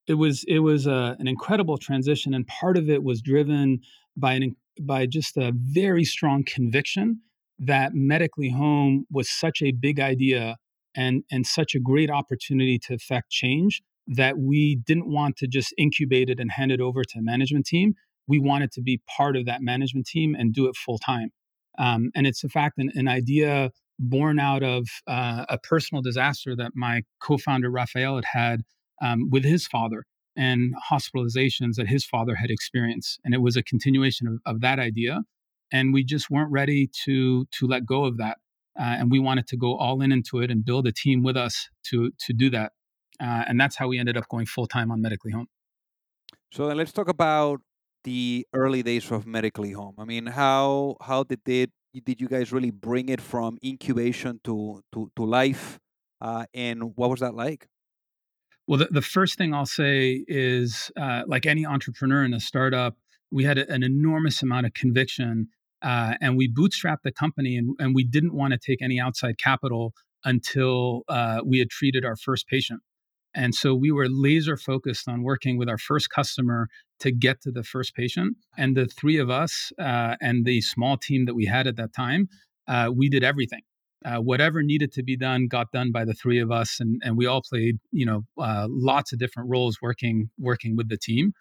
It 0.07 0.15
was 0.15 0.45
it 0.47 0.61
was 0.61 0.87
a, 0.87 0.95
uh, 0.95 1.17
an 1.19 1.27
incredible 1.27 1.79
transition, 1.79 2.33
and 2.35 2.47
part 2.47 2.77
of 2.77 2.89
it 2.89 3.03
was 3.03 3.21
driven 3.21 3.81
by 4.17 4.35
an 4.35 4.57
by 4.81 5.07
just 5.07 5.37
a 5.37 5.53
very 5.55 6.05
strong 6.05 6.45
conviction 6.45 7.21
that 7.59 7.95
medically 7.95 8.51
home 8.51 9.07
was 9.11 9.31
such 9.31 9.63
a 9.63 9.73
big 9.73 10.01
idea 10.01 10.57
and 10.95 11.25
and 11.31 11.47
such 11.47 11.75
a 11.75 11.81
great 11.81 12.11
opportunity 12.11 12.79
to 12.79 12.95
affect 12.95 13.31
change 13.31 13.83
that 14.07 14.39
we 14.39 14.77
didn't 14.77 15.11
want 15.11 15.37
to 15.37 15.47
just 15.47 15.75
incubate 15.77 16.31
it 16.31 16.39
and 16.39 16.53
hand 16.53 16.71
it 16.71 16.81
over 16.81 17.03
to 17.03 17.19
a 17.19 17.23
management 17.23 17.67
team. 17.67 17.95
We 18.29 18.39
wanted 18.39 18.73
to 18.73 18.83
be 18.83 19.01
part 19.17 19.37
of 19.37 19.47
that 19.47 19.63
management 19.63 20.07
team 20.07 20.35
and 20.35 20.53
do 20.53 20.69
it 20.69 20.77
full 20.77 20.99
time. 20.99 21.31
Um, 21.79 22.11
and 22.15 22.27
it's 22.27 22.43
in 22.43 22.51
fact 22.51 22.79
an, 22.79 22.91
an 22.95 23.09
idea 23.09 23.71
born 23.99 24.39
out 24.39 24.63
of 24.63 24.87
uh, 25.07 25.47
a 25.49 25.59
personal 25.59 26.03
disaster 26.03 26.55
that 26.57 26.73
my 26.75 27.03
co-founder 27.21 27.71
Raphael 27.71 28.17
had 28.17 28.25
had 28.25 28.61
um, 29.03 29.29
with 29.31 29.45
his 29.45 29.67
father 29.67 30.05
and 30.37 30.75
hospitalizations 30.91 31.75
that 31.77 31.89
his 31.89 32.05
father 32.05 32.35
had 32.35 32.51
experienced. 32.51 33.19
And 33.25 33.35
it 33.35 33.41
was 33.41 33.57
a 33.57 33.63
continuation 33.63 34.27
of, 34.27 34.39
of 34.45 34.61
that 34.61 34.79
idea. 34.79 35.21
And 35.73 35.93
we 35.93 36.05
just 36.05 36.31
weren't 36.31 36.51
ready 36.51 36.89
to 37.05 37.45
to 37.45 37.67
let 37.67 37.85
go 37.85 38.05
of 38.05 38.19
that. 38.19 38.39
Uh, 38.79 38.97
and 38.99 39.11
we 39.11 39.19
wanted 39.19 39.47
to 39.49 39.57
go 39.57 39.77
all 39.77 40.03
in 40.03 40.13
into 40.13 40.41
it 40.41 40.51
and 40.51 40.65
build 40.65 40.87
a 40.87 40.93
team 40.93 41.23
with 41.23 41.37
us 41.37 41.69
to 41.85 42.13
to 42.27 42.33
do 42.33 42.51
that. 42.51 42.73
Uh, 43.21 43.45
and 43.49 43.59
that's 43.61 43.77
how 43.77 43.89
we 43.89 43.99
ended 43.99 44.17
up 44.17 44.29
going 44.29 44.47
full 44.47 44.67
time 44.67 44.91
on 44.91 45.01
Medically 45.01 45.33
Home. 45.33 45.49
So 46.53 46.69
then 46.69 46.77
let's 46.77 46.93
talk 46.93 47.09
about 47.09 47.61
the 48.05 48.47
early 48.53 48.83
days 48.83 49.11
of 49.11 49.27
Medically 49.27 49.73
Home. 49.73 49.95
I 49.99 50.05
mean, 50.05 50.27
how 50.27 50.97
how 51.01 51.25
did 51.25 51.41
it 51.47 51.71
did 52.05 52.21
you 52.21 52.29
guys 52.29 52.53
really 52.53 52.71
bring 52.71 53.09
it 53.09 53.21
from 53.21 53.59
incubation 53.65 54.41
to 54.45 54.83
to 54.93 55.11
to 55.17 55.25
life, 55.25 55.79
uh, 56.21 56.47
and 56.55 56.97
what 56.97 57.11
was 57.11 57.21
that 57.21 57.35
like? 57.35 57.69
Well, 58.67 58.79
the, 58.81 58.89
the 58.91 59.03
first 59.03 59.39
thing 59.39 59.55
I'll 59.55 59.65
say 59.67 60.25
is, 60.27 60.91
uh, 61.01 61.23
like 61.27 61.47
any 61.47 61.65
entrepreneur 61.65 62.25
in 62.25 62.35
a 62.35 62.41
startup, 62.41 62.97
we 63.31 63.45
had 63.45 63.59
a, 63.59 63.71
an 63.71 63.83
enormous 63.83 64.43
amount 64.43 64.67
of 64.67 64.75
conviction 64.75 65.49
Uh, 65.83 66.15
and 66.21 66.37
we 66.37 66.51
bootstrapped 66.51 67.03
the 67.05 67.13
company, 67.13 67.57
and, 67.57 67.77
and 67.79 67.95
we 67.95 68.05
didn't 68.05 68.35
want 68.35 68.53
to 68.53 68.59
take 68.59 68.83
any 68.83 68.99
outside 69.01 69.39
capital 69.39 69.93
until 70.25 71.03
uh, 71.09 71.41
we 71.45 71.59
had 71.59 71.71
treated 71.71 72.05
our 72.05 72.17
first 72.17 72.49
patient. 72.49 72.81
And 73.35 73.55
so 73.55 73.75
we 73.75 73.93
were 73.93 74.09
laser 74.09 74.57
focused 74.57 75.09
on 75.09 75.23
working 75.23 75.59
with 75.59 75.69
our 75.69 75.77
first 75.77 76.09
customer 76.09 76.69
to 77.01 77.13
get 77.13 77.43
to 77.43 77.51
the 77.51 77.63
first 77.63 77.95
patient. 77.95 78.37
And 78.57 78.75
the 78.75 78.87
three 78.87 79.19
of 79.19 79.29
us 79.29 79.73
uh, 79.79 80.17
and 80.23 80.47
the 80.47 80.63
small 80.63 80.97
team 80.97 81.27
that 81.27 81.35
we 81.35 81.45
had 81.45 81.67
at 81.67 81.77
that 81.77 81.93
time, 81.95 82.29
uh, 82.67 82.91
we 82.95 83.11
did 83.11 83.23
everything. 83.23 83.61
Uh, 84.05 84.19
whatever 84.19 84.63
needed 84.63 84.93
to 84.93 85.03
be 85.03 85.17
done 85.17 85.49
got 85.49 85.71
done 85.73 85.93
by 85.93 86.05
the 86.05 86.15
three 86.15 86.39
of 86.39 86.51
us, 86.51 86.81
and, 86.81 87.01
and 87.05 87.17
we 87.17 87.27
all 87.27 87.43
played, 87.43 87.77
you 87.91 88.07
know, 88.07 88.23
uh, 88.39 88.67
lots 88.71 89.13
of 89.13 89.19
different 89.19 89.51
roles 89.51 89.79
working 89.83 90.31
working 90.39 90.77
with 90.77 90.89
the 90.89 90.97
team. 90.97 91.33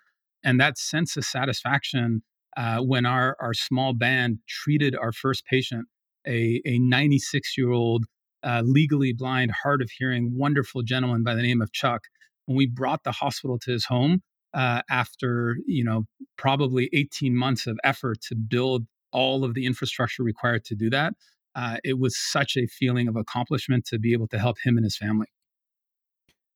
And 0.43 0.59
that 0.59 0.77
sense 0.77 1.15
of 1.15 1.25
satisfaction 1.25 2.23
uh, 2.55 2.79
when 2.79 3.05
our 3.05 3.35
our 3.39 3.53
small 3.53 3.93
band 3.93 4.39
treated 4.47 4.95
our 4.95 5.11
first 5.11 5.45
patient, 5.45 5.87
a 6.27 6.61
a 6.65 6.79
96 6.79 7.57
year 7.57 7.71
old 7.71 8.05
uh, 8.43 8.61
legally 8.63 9.13
blind, 9.13 9.51
hard 9.63 9.81
of 9.81 9.89
hearing, 9.89 10.37
wonderful 10.37 10.83
gentleman 10.83 11.23
by 11.23 11.33
the 11.33 11.41
name 11.41 11.61
of 11.61 11.71
Chuck. 11.73 12.03
When 12.45 12.55
we 12.57 12.67
brought 12.67 13.03
the 13.03 13.11
hospital 13.11 13.57
to 13.59 13.71
his 13.71 13.85
home 13.85 14.21
uh, 14.53 14.83
after, 14.89 15.57
you 15.65 15.83
know, 15.83 16.05
probably 16.37 16.89
18 16.93 17.35
months 17.35 17.65
of 17.65 17.77
effort 17.83 18.21
to 18.29 18.35
build 18.35 18.85
all 19.11 19.43
of 19.43 19.55
the 19.55 19.65
infrastructure 19.65 20.23
required 20.23 20.63
to 20.65 20.75
do 20.75 20.89
that, 20.91 21.13
uh, 21.55 21.77
it 21.83 21.97
was 21.97 22.15
such 22.17 22.55
a 22.55 22.67
feeling 22.67 23.07
of 23.07 23.15
accomplishment 23.15 23.85
to 23.85 23.97
be 23.97 24.13
able 24.13 24.27
to 24.27 24.37
help 24.37 24.57
him 24.63 24.77
and 24.77 24.83
his 24.83 24.95
family. 24.97 25.27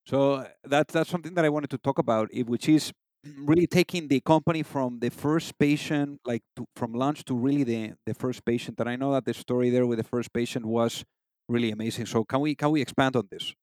So 0.06 0.48
that's 0.64 0.94
that's 0.94 1.10
something 1.10 1.34
that 1.36 1.46
I 1.46 1.50
wanted 1.50 1.70
to 1.72 1.78
talk 1.78 2.00
about, 2.00 2.30
which 2.46 2.70
is 2.70 2.92
really 3.38 3.68
taking 3.68 4.08
the 4.08 4.22
company 4.22 4.64
from 4.64 5.00
the 5.00 5.10
first 5.10 5.58
patient, 5.60 6.20
like 6.26 6.44
to, 6.56 6.66
from 6.76 6.94
launch 6.94 7.24
to 7.26 7.36
really 7.36 7.64
the 7.64 7.94
the 8.06 8.14
first 8.14 8.46
patient. 8.46 8.80
And 8.80 8.90
I 8.90 8.96
know 8.96 9.12
that 9.14 9.26
the 9.26 9.34
story 9.34 9.70
there 9.70 9.86
with 9.86 9.98
the 9.98 10.04
first 10.04 10.34
patient 10.34 10.66
was 10.66 11.04
really 11.48 11.72
amazing. 11.72 12.06
So 12.06 12.24
can 12.24 12.40
we 12.42 12.56
can 12.56 12.72
we 12.72 12.82
expand 12.82 13.16
on 13.16 13.28
this? 13.32 13.54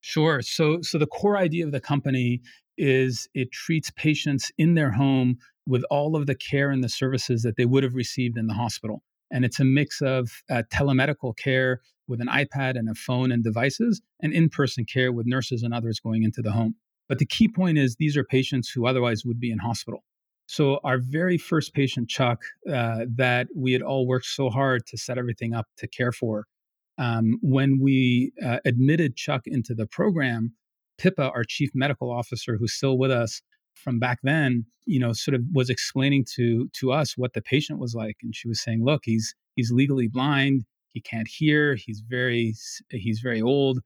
Sure. 0.00 0.42
So 0.42 0.80
so 0.82 0.98
the 0.98 1.06
core 1.06 1.36
idea 1.38 1.64
of 1.66 1.72
the 1.72 1.80
company 1.80 2.42
is 2.78 3.28
it 3.34 3.52
treats 3.52 3.90
patients 3.92 4.50
in 4.58 4.74
their 4.74 4.90
home 4.92 5.38
with 5.66 5.84
all 5.90 6.16
of 6.16 6.26
the 6.26 6.34
care 6.34 6.70
and 6.70 6.82
the 6.82 6.88
services 6.88 7.42
that 7.42 7.56
they 7.56 7.66
would 7.66 7.84
have 7.84 7.94
received 7.94 8.36
in 8.38 8.46
the 8.46 8.54
hospital. 8.54 9.02
And 9.30 9.44
it's 9.44 9.60
a 9.60 9.64
mix 9.64 10.02
of 10.02 10.30
uh, 10.50 10.62
telemedical 10.72 11.36
care 11.36 11.80
with 12.08 12.20
an 12.20 12.28
iPad 12.28 12.78
and 12.78 12.88
a 12.90 12.94
phone 12.94 13.32
and 13.32 13.44
devices, 13.44 14.02
and 14.20 14.32
in 14.32 14.48
person 14.48 14.84
care 14.84 15.12
with 15.12 15.26
nurses 15.26 15.62
and 15.62 15.72
others 15.72 16.00
going 16.00 16.24
into 16.24 16.42
the 16.42 16.52
home. 16.52 16.74
But 17.12 17.18
the 17.18 17.26
key 17.26 17.46
point 17.46 17.76
is 17.76 17.96
these 17.96 18.16
are 18.16 18.24
patients 18.24 18.70
who 18.70 18.86
otherwise 18.86 19.22
would 19.26 19.38
be 19.38 19.50
in 19.50 19.58
hospital. 19.58 20.02
So, 20.46 20.80
our 20.82 20.96
very 20.96 21.36
first 21.36 21.74
patient, 21.74 22.08
Chuck, 22.08 22.42
uh, 22.66 23.04
that 23.16 23.48
we 23.54 23.74
had 23.74 23.82
all 23.82 24.06
worked 24.06 24.24
so 24.24 24.48
hard 24.48 24.86
to 24.86 24.96
set 24.96 25.18
everything 25.18 25.52
up 25.52 25.66
to 25.76 25.86
care 25.86 26.12
for, 26.12 26.46
um, 26.96 27.38
when 27.42 27.78
we 27.82 28.32
uh, 28.42 28.60
admitted 28.64 29.14
Chuck 29.14 29.42
into 29.44 29.74
the 29.74 29.86
program, 29.86 30.54
Pippa, 30.96 31.30
our 31.32 31.44
chief 31.44 31.68
medical 31.74 32.10
officer, 32.10 32.56
who's 32.56 32.72
still 32.72 32.96
with 32.96 33.10
us 33.10 33.42
from 33.74 33.98
back 33.98 34.20
then, 34.22 34.64
you 34.86 34.98
know, 34.98 35.12
sort 35.12 35.34
of 35.34 35.42
was 35.52 35.68
explaining 35.68 36.24
to 36.36 36.70
to 36.80 36.92
us 36.92 37.18
what 37.18 37.34
the 37.34 37.42
patient 37.42 37.78
was 37.78 37.94
like, 37.94 38.16
and 38.22 38.34
she 38.34 38.48
was 38.48 38.62
saying, 38.62 38.82
"Look, 38.82 39.02
he's 39.04 39.34
he's 39.54 39.70
legally 39.70 40.08
blind, 40.08 40.64
he 40.94 41.02
can't 41.02 41.28
hear, 41.28 41.74
he's 41.74 42.00
very 42.00 42.54
he's 42.88 43.20
very 43.20 43.42
old, 43.42 43.80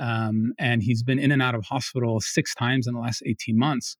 um, 0.00 0.52
and 0.58 0.82
he's 0.82 1.04
been 1.04 1.20
in 1.20 1.30
and 1.30 1.40
out 1.40 1.54
of 1.54 1.64
hospital 1.64 2.20
six 2.20 2.54
times 2.54 2.88
in 2.88 2.94
the 2.94 3.00
last 3.00 3.22
18 3.24 3.56
months." 3.56 3.96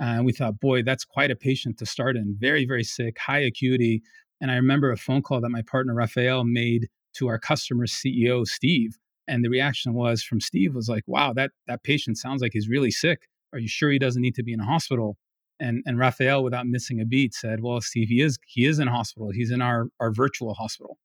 Uh, 0.00 0.16
and 0.16 0.24
we 0.24 0.32
thought, 0.32 0.58
boy, 0.60 0.82
that's 0.82 1.04
quite 1.04 1.30
a 1.30 1.36
patient 1.36 1.78
to 1.78 1.84
start 1.84 2.16
in. 2.16 2.34
Very, 2.38 2.64
very 2.64 2.84
sick, 2.84 3.18
high 3.18 3.40
acuity. 3.40 4.02
And 4.40 4.50
I 4.50 4.54
remember 4.54 4.90
a 4.90 4.96
phone 4.96 5.20
call 5.20 5.42
that 5.42 5.50
my 5.50 5.62
partner 5.62 5.94
Rafael 5.94 6.44
made 6.44 6.88
to 7.16 7.28
our 7.28 7.38
customer 7.38 7.86
CEO, 7.86 8.46
Steve. 8.46 8.96
And 9.28 9.44
the 9.44 9.50
reaction 9.50 9.92
was 9.92 10.22
from 10.22 10.40
Steve 10.40 10.74
was 10.74 10.88
like, 10.88 11.04
wow, 11.06 11.34
that, 11.34 11.50
that 11.66 11.82
patient 11.82 12.16
sounds 12.16 12.40
like 12.40 12.52
he's 12.54 12.68
really 12.68 12.90
sick. 12.90 13.28
Are 13.52 13.58
you 13.58 13.68
sure 13.68 13.90
he 13.90 13.98
doesn't 13.98 14.22
need 14.22 14.34
to 14.36 14.42
be 14.42 14.54
in 14.54 14.60
a 14.60 14.64
hospital? 14.64 15.18
And, 15.60 15.82
and 15.84 15.98
Rafael, 15.98 16.42
without 16.42 16.66
missing 16.66 17.00
a 17.00 17.04
beat, 17.04 17.34
said, 17.34 17.60
well, 17.60 17.82
Steve, 17.82 18.08
he 18.08 18.22
is, 18.22 18.38
he 18.46 18.64
is 18.64 18.78
in 18.78 18.88
hospital. 18.88 19.30
He's 19.30 19.50
in 19.50 19.60
our, 19.60 19.88
our 20.00 20.10
virtual 20.10 20.54
hospital. 20.54 20.96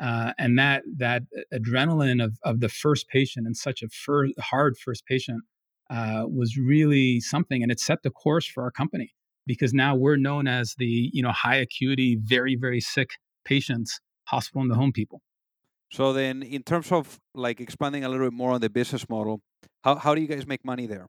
Uh, 0.00 0.32
and 0.38 0.58
that, 0.58 0.82
that 0.96 1.22
adrenaline 1.52 2.22
of, 2.22 2.38
of 2.42 2.60
the 2.60 2.68
first 2.68 3.08
patient 3.08 3.46
and 3.46 3.56
such 3.56 3.82
a 3.82 3.88
fir- 3.88 4.28
hard 4.40 4.76
first 4.76 5.06
patient 5.06 5.42
uh, 5.90 6.24
was 6.26 6.56
really 6.56 7.20
something. 7.20 7.62
And 7.62 7.70
it 7.70 7.80
set 7.80 8.02
the 8.02 8.10
course 8.10 8.46
for 8.46 8.62
our 8.64 8.70
company 8.70 9.14
because 9.46 9.72
now 9.72 9.94
we're 9.94 10.16
known 10.16 10.48
as 10.48 10.74
the, 10.78 11.10
you 11.12 11.22
know, 11.22 11.30
high 11.30 11.56
acuity, 11.56 12.16
very, 12.20 12.56
very 12.56 12.80
sick 12.80 13.10
patients, 13.44 14.00
hospital 14.24 14.62
and 14.62 14.70
the 14.70 14.74
home 14.74 14.92
people. 14.92 15.20
So 15.92 16.12
then, 16.12 16.42
in 16.42 16.62
terms 16.62 16.90
of 16.90 17.20
like 17.34 17.60
expanding 17.60 18.04
a 18.04 18.08
little 18.08 18.26
bit 18.26 18.32
more 18.32 18.52
on 18.52 18.60
the 18.60 18.70
business 18.70 19.08
model, 19.08 19.42
how 19.84 19.94
how 19.96 20.14
do 20.14 20.20
you 20.20 20.26
guys 20.26 20.46
make 20.46 20.64
money 20.64 20.86
there? 20.86 21.06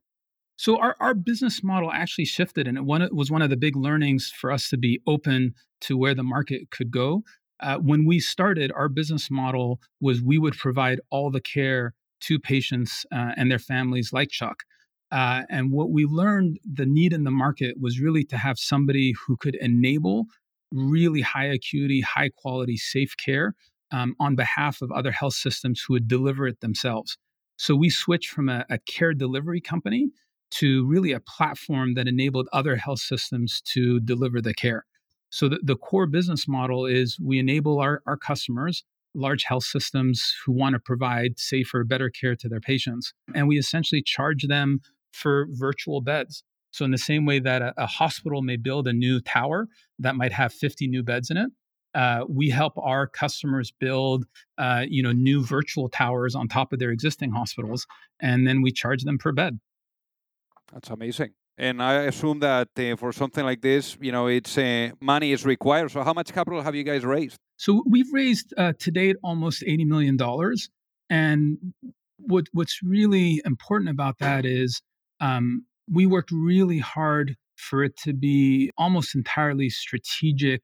So 0.56 0.78
our, 0.78 0.96
our 1.00 1.14
business 1.14 1.62
model 1.62 1.90
actually 1.92 2.24
shifted, 2.24 2.66
and 2.66 2.78
it, 2.78 2.84
one, 2.84 3.02
it 3.02 3.14
was 3.14 3.30
one 3.30 3.42
of 3.42 3.50
the 3.50 3.56
big 3.56 3.76
learnings 3.76 4.32
for 4.34 4.50
us 4.52 4.70
to 4.70 4.78
be 4.78 5.00
open 5.06 5.54
to 5.82 5.98
where 5.98 6.14
the 6.14 6.22
market 6.22 6.70
could 6.70 6.90
go. 6.90 7.24
Uh, 7.60 7.78
when 7.78 8.04
we 8.04 8.20
started, 8.20 8.70
our 8.72 8.88
business 8.88 9.30
model 9.30 9.80
was 10.00 10.20
we 10.20 10.38
would 10.38 10.56
provide 10.56 11.00
all 11.10 11.30
the 11.30 11.40
care 11.40 11.94
to 12.20 12.38
patients 12.38 13.04
uh, 13.12 13.32
and 13.36 13.50
their 13.50 13.58
families, 13.58 14.12
like 14.12 14.30
Chuck. 14.30 14.64
Uh, 15.12 15.42
and 15.48 15.70
what 15.70 15.90
we 15.90 16.04
learned, 16.04 16.58
the 16.64 16.86
need 16.86 17.12
in 17.12 17.24
the 17.24 17.30
market 17.30 17.76
was 17.80 18.00
really 18.00 18.24
to 18.24 18.36
have 18.36 18.58
somebody 18.58 19.14
who 19.26 19.36
could 19.36 19.54
enable 19.56 20.26
really 20.72 21.20
high 21.20 21.46
acuity, 21.46 22.00
high 22.00 22.30
quality, 22.36 22.76
safe 22.76 23.14
care 23.16 23.54
um, 23.92 24.14
on 24.18 24.34
behalf 24.34 24.82
of 24.82 24.90
other 24.90 25.12
health 25.12 25.34
systems 25.34 25.80
who 25.80 25.94
would 25.94 26.08
deliver 26.08 26.46
it 26.46 26.60
themselves. 26.60 27.16
So 27.56 27.74
we 27.74 27.88
switched 27.88 28.30
from 28.30 28.48
a, 28.48 28.64
a, 28.68 28.78
care 28.78 29.14
delivery 29.14 29.60
company 29.60 30.10
to 30.50 30.84
really 30.86 31.12
a 31.12 31.20
platform 31.20 31.94
that 31.94 32.08
enabled 32.08 32.48
other 32.52 32.76
health 32.76 33.00
systems 33.00 33.62
to 33.72 34.00
deliver 34.00 34.40
the 34.40 34.54
care. 34.54 34.84
So 35.36 35.50
the, 35.50 35.60
the 35.62 35.76
core 35.76 36.06
business 36.06 36.48
model 36.48 36.86
is 36.86 37.18
we 37.22 37.38
enable 37.38 37.78
our, 37.78 38.00
our 38.06 38.16
customers, 38.16 38.84
large 39.14 39.44
health 39.44 39.64
systems 39.64 40.34
who 40.46 40.52
want 40.52 40.72
to 40.72 40.78
provide 40.78 41.38
safer, 41.38 41.84
better 41.84 42.08
care 42.08 42.34
to 42.36 42.48
their 42.48 42.58
patients. 42.58 43.12
And 43.34 43.46
we 43.46 43.58
essentially 43.58 44.00
charge 44.00 44.46
them 44.46 44.80
for 45.12 45.46
virtual 45.50 46.00
beds. 46.00 46.42
So, 46.70 46.86
in 46.86 46.90
the 46.90 46.96
same 46.96 47.26
way 47.26 47.38
that 47.40 47.60
a, 47.60 47.74
a 47.76 47.86
hospital 47.86 48.40
may 48.40 48.56
build 48.56 48.88
a 48.88 48.94
new 48.94 49.20
tower 49.20 49.68
that 49.98 50.16
might 50.16 50.32
have 50.32 50.54
50 50.54 50.88
new 50.88 51.02
beds 51.02 51.30
in 51.30 51.36
it, 51.36 51.50
uh, 51.94 52.24
we 52.26 52.48
help 52.48 52.72
our 52.78 53.06
customers 53.06 53.70
build, 53.78 54.24
uh, 54.56 54.86
you 54.88 55.02
know, 55.02 55.12
new 55.12 55.44
virtual 55.44 55.90
towers 55.90 56.34
on 56.34 56.48
top 56.48 56.72
of 56.72 56.78
their 56.78 56.92
existing 56.92 57.32
hospitals, 57.32 57.86
and 58.20 58.48
then 58.48 58.62
we 58.62 58.72
charge 58.72 59.02
them 59.02 59.18
per 59.18 59.32
bed. 59.32 59.60
That's 60.72 60.88
amazing. 60.88 61.32
And 61.58 61.82
I 61.82 61.94
assume 62.02 62.40
that 62.40 62.68
uh, 62.78 62.96
for 62.96 63.12
something 63.12 63.44
like 63.44 63.62
this, 63.62 63.96
you 64.00 64.12
know, 64.12 64.26
it's 64.26 64.58
uh, 64.58 64.90
money 65.00 65.32
is 65.32 65.44
required. 65.44 65.90
So, 65.90 66.02
how 66.02 66.12
much 66.12 66.32
capital 66.32 66.62
have 66.62 66.74
you 66.74 66.84
guys 66.84 67.04
raised? 67.04 67.38
So, 67.56 67.82
we've 67.86 68.12
raised 68.12 68.52
uh, 68.58 68.74
to 68.78 68.90
date 68.90 69.16
almost 69.22 69.64
eighty 69.66 69.84
million 69.84 70.16
dollars. 70.16 70.68
And 71.08 71.58
what 72.18 72.44
what's 72.52 72.80
really 72.82 73.40
important 73.44 73.90
about 73.90 74.18
that 74.18 74.44
is 74.44 74.82
um, 75.20 75.64
we 75.90 76.04
worked 76.04 76.30
really 76.30 76.78
hard 76.78 77.36
for 77.56 77.82
it 77.82 77.96
to 78.04 78.12
be 78.12 78.70
almost 78.76 79.14
entirely 79.14 79.70
strategic 79.70 80.62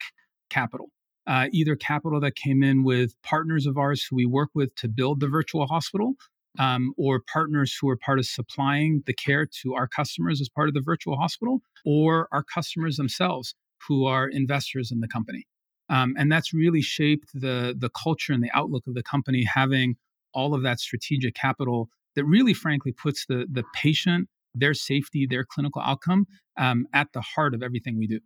capital 0.51 0.91
uh, 1.27 1.47
either 1.53 1.77
capital 1.77 2.21
that 2.21 2.37
came 2.37 2.63
in 2.63 2.83
with 2.83 3.15
partners 3.23 3.67
of 3.67 3.79
ours 3.79 4.05
who 4.09 4.17
we 4.17 4.27
work 4.27 4.51
with 4.55 4.75
to 4.77 4.89
build 4.89 5.21
the 5.21 5.29
virtual 5.29 5.67
hospital, 5.67 6.15
um, 6.59 6.93
or 6.97 7.23
partners 7.33 7.77
who 7.81 7.89
are 7.89 7.97
part 7.97 8.19
of 8.19 8.27
supplying 8.27 9.03
the 9.07 9.15
care 9.15 9.47
to 9.63 9.75
our 9.75 9.89
customers 9.89 10.41
as 10.41 10.49
part 10.49 10.69
of 10.69 10.75
the 10.75 10.83
virtual 10.83 11.17
hospital, 11.17 11.61
or 11.85 12.29
our 12.33 12.43
customers 12.43 12.97
themselves 12.97 13.55
who 13.89 14.05
are 14.07 14.29
investors 14.29 14.91
in 14.93 15.01
the 15.01 15.09
company. 15.09 15.47
Um, 15.89 16.15
and 16.17 16.31
that's 16.31 16.55
really 16.55 16.83
shaped 16.83 17.29
the 17.35 17.75
the 17.79 17.91
culture 17.91 18.33
and 18.33 18.43
the 18.43 18.51
outlook 18.55 18.87
of 18.87 18.95
the 18.95 19.03
company, 19.03 19.45
having 19.45 19.97
all 20.35 20.55
of 20.55 20.63
that 20.63 20.81
strategic 20.81 21.35
capital 21.35 21.89
that 22.17 22.25
really, 22.25 22.55
frankly, 22.55 22.93
puts 22.93 23.27
the 23.27 23.47
the 23.51 23.65
patient, 23.75 24.29
their 24.55 24.75
safety, 24.75 25.27
their 25.29 25.45
clinical 25.45 25.83
outcome 25.83 26.27
um, 26.59 26.87
at 26.95 27.09
the 27.13 27.21
heart 27.21 27.55
of 27.55 27.63
everything 27.63 27.99
we 27.99 28.07
do. 28.07 28.21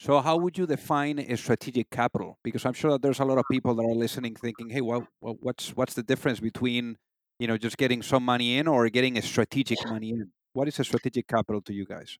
So, 0.00 0.20
how 0.20 0.36
would 0.36 0.58
you 0.58 0.66
define 0.66 1.18
a 1.18 1.36
strategic 1.36 1.90
capital? 1.90 2.38
Because 2.42 2.66
I'm 2.66 2.72
sure 2.74 2.90
that 2.92 3.02
there's 3.02 3.20
a 3.20 3.24
lot 3.24 3.38
of 3.38 3.44
people 3.50 3.74
that 3.76 3.82
are 3.82 3.94
listening, 3.94 4.34
thinking, 4.34 4.70
"Hey, 4.70 4.80
well, 4.80 5.06
what's 5.20 5.70
what's 5.76 5.94
the 5.94 6.02
difference 6.02 6.40
between, 6.40 6.96
you 7.38 7.46
know, 7.46 7.56
just 7.56 7.76
getting 7.76 8.02
some 8.02 8.24
money 8.24 8.58
in 8.58 8.68
or 8.68 8.88
getting 8.88 9.18
a 9.18 9.22
strategic 9.22 9.78
money 9.88 10.10
in? 10.10 10.30
What 10.52 10.68
is 10.68 10.78
a 10.78 10.84
strategic 10.84 11.26
capital 11.28 11.60
to 11.62 11.72
you 11.72 11.84
guys?" 11.84 12.18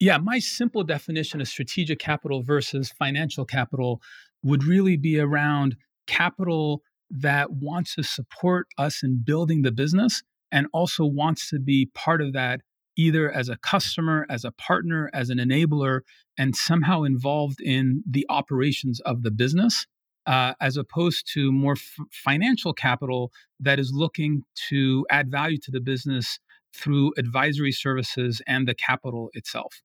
Yeah, 0.00 0.18
my 0.18 0.38
simple 0.38 0.84
definition 0.84 1.40
of 1.40 1.48
strategic 1.48 1.98
capital 1.98 2.42
versus 2.42 2.90
financial 2.90 3.44
capital 3.44 4.00
would 4.42 4.62
really 4.62 4.96
be 4.96 5.18
around 5.18 5.76
capital 6.06 6.82
that 7.10 7.50
wants 7.52 7.94
to 7.96 8.02
support 8.02 8.68
us 8.76 9.02
in 9.02 9.22
building 9.24 9.62
the 9.62 9.72
business 9.72 10.22
and 10.52 10.66
also 10.72 11.04
wants 11.04 11.50
to 11.50 11.58
be 11.58 11.90
part 11.94 12.22
of 12.22 12.32
that 12.32 12.60
either 12.96 13.30
as 13.30 13.48
a 13.48 13.56
customer, 13.56 14.26
as 14.28 14.44
a 14.44 14.50
partner, 14.52 15.08
as 15.14 15.30
an 15.30 15.38
enabler, 15.38 16.00
and 16.36 16.56
somehow 16.56 17.02
involved 17.04 17.60
in 17.60 18.02
the 18.08 18.26
operations 18.28 19.00
of 19.00 19.22
the 19.22 19.30
business, 19.30 19.86
uh, 20.28 20.52
as 20.60 20.76
opposed 20.76 21.26
to 21.32 21.50
more 21.50 21.72
f- 21.72 22.06
financial 22.12 22.72
capital 22.74 23.32
that 23.58 23.80
is 23.80 23.90
looking 23.94 24.44
to 24.68 25.06
add 25.10 25.30
value 25.30 25.58
to 25.58 25.70
the 25.70 25.80
business 25.80 26.38
through 26.74 27.12
advisory 27.16 27.72
services 27.72 28.42
and 28.46 28.68
the 28.68 28.74
capital 28.74 29.30
itself. 29.32 29.82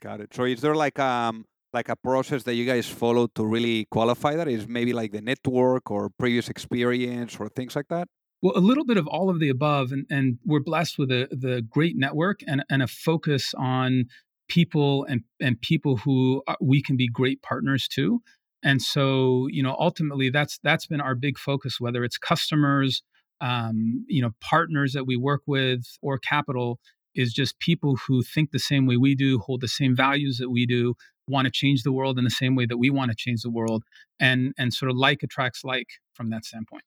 Got 0.00 0.22
it. 0.22 0.34
So 0.34 0.44
is 0.44 0.62
there 0.62 0.74
like 0.74 0.98
um 0.98 1.44
like 1.74 1.90
a 1.90 1.96
process 1.96 2.42
that 2.44 2.54
you 2.54 2.64
guys 2.64 2.88
follow 2.88 3.26
to 3.34 3.44
really 3.44 3.86
qualify 3.90 4.34
that? 4.36 4.48
Is 4.48 4.66
maybe 4.66 4.94
like 4.94 5.12
the 5.12 5.20
network 5.20 5.90
or 5.90 6.08
previous 6.18 6.48
experience 6.48 7.36
or 7.38 7.50
things 7.50 7.76
like 7.76 7.88
that? 7.88 8.08
Well, 8.42 8.56
a 8.56 8.64
little 8.70 8.86
bit 8.86 8.96
of 8.96 9.06
all 9.06 9.28
of 9.28 9.38
the 9.38 9.50
above, 9.50 9.92
and, 9.92 10.06
and 10.08 10.38
we're 10.46 10.64
blessed 10.64 10.98
with 10.98 11.10
a 11.10 11.28
the 11.30 11.60
great 11.60 11.96
network 11.96 12.40
and, 12.46 12.64
and 12.70 12.82
a 12.82 12.86
focus 12.86 13.52
on 13.58 14.06
people 14.48 15.04
and 15.04 15.22
and 15.40 15.60
people 15.60 15.98
who 15.98 16.42
uh, 16.48 16.56
we 16.60 16.82
can 16.82 16.96
be 16.96 17.06
great 17.06 17.42
partners 17.42 17.86
to. 17.88 18.22
And 18.62 18.82
so, 18.82 19.46
you 19.50 19.62
know, 19.62 19.76
ultimately, 19.78 20.30
that's 20.30 20.58
that's 20.62 20.86
been 20.86 21.00
our 21.00 21.14
big 21.14 21.38
focus, 21.38 21.80
whether 21.80 22.04
it's 22.04 22.18
customers, 22.18 23.02
um, 23.40 24.04
you 24.08 24.20
know, 24.22 24.30
partners 24.40 24.92
that 24.92 25.06
we 25.06 25.16
work 25.16 25.42
with, 25.46 25.82
or 26.02 26.18
capital, 26.18 26.78
is 27.14 27.32
just 27.32 27.58
people 27.58 27.96
who 27.96 28.22
think 28.22 28.50
the 28.50 28.58
same 28.58 28.86
way 28.86 28.96
we 28.96 29.14
do, 29.14 29.38
hold 29.38 29.60
the 29.62 29.68
same 29.68 29.96
values 29.96 30.38
that 30.38 30.50
we 30.50 30.66
do, 30.66 30.94
want 31.26 31.46
to 31.46 31.50
change 31.50 31.82
the 31.82 31.92
world 31.92 32.18
in 32.18 32.24
the 32.24 32.30
same 32.30 32.54
way 32.54 32.66
that 32.66 32.76
we 32.76 32.90
want 32.90 33.10
to 33.10 33.16
change 33.16 33.42
the 33.42 33.50
world, 33.50 33.84
and 34.18 34.52
and 34.58 34.74
sort 34.74 34.90
of 34.90 34.96
like 34.96 35.22
attracts 35.22 35.64
like 35.64 35.88
from 36.14 36.30
that 36.30 36.44
standpoint. 36.44 36.84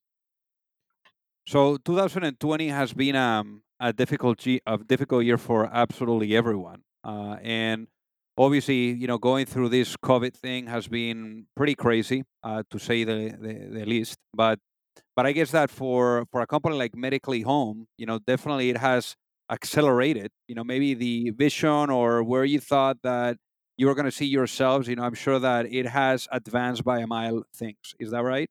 So 1.45 1.77
2020 1.77 2.67
has 2.69 2.93
been 2.93 3.15
um, 3.15 3.63
a 3.79 3.91
difficult 3.91 4.45
a 4.47 4.77
difficult 4.77 5.25
year 5.25 5.37
for 5.37 5.69
absolutely 5.71 6.35
everyone, 6.35 6.83
uh, 7.03 7.37
and 7.41 7.87
obviously, 8.37 8.91
you 8.91 9.07
know, 9.07 9.17
going 9.17 9.45
through 9.45 9.69
this 9.69 9.95
COVID 9.97 10.33
thing 10.33 10.67
has 10.67 10.87
been 10.87 11.45
pretty 11.55 11.75
crazy, 11.75 12.23
uh, 12.43 12.63
to 12.69 12.79
say 12.79 13.03
the, 13.03 13.35
the, 13.39 13.79
the 13.79 13.85
least. 13.85 14.17
But 14.33 14.59
but 15.15 15.25
I 15.25 15.31
guess 15.31 15.51
that 15.51 15.69
for 15.69 16.25
for 16.31 16.41
a 16.41 16.47
company 16.47 16.75
like 16.77 16.95
Medically 16.95 17.41
Home, 17.41 17.87
you 17.97 18.05
know, 18.05 18.19
definitely 18.19 18.69
it 18.69 18.77
has 18.77 19.15
accelerated. 19.51 20.31
You 20.47 20.55
know, 20.55 20.63
maybe 20.63 20.93
the 20.93 21.31
vision 21.31 21.89
or 21.89 22.23
where 22.23 22.45
you 22.45 22.59
thought 22.59 22.97
that 23.03 23.37
you 23.77 23.87
were 23.87 23.95
going 23.95 24.05
to 24.05 24.11
see 24.11 24.25
yourselves. 24.25 24.87
You 24.87 24.95
know, 24.95 25.03
I'm 25.03 25.13
sure 25.13 25.39
that 25.39 25.71
it 25.71 25.87
has 25.87 26.27
advanced 26.31 26.83
by 26.83 26.99
a 26.99 27.07
mile. 27.07 27.43
Things 27.55 27.77
is 27.99 28.11
that 28.11 28.23
right? 28.23 28.49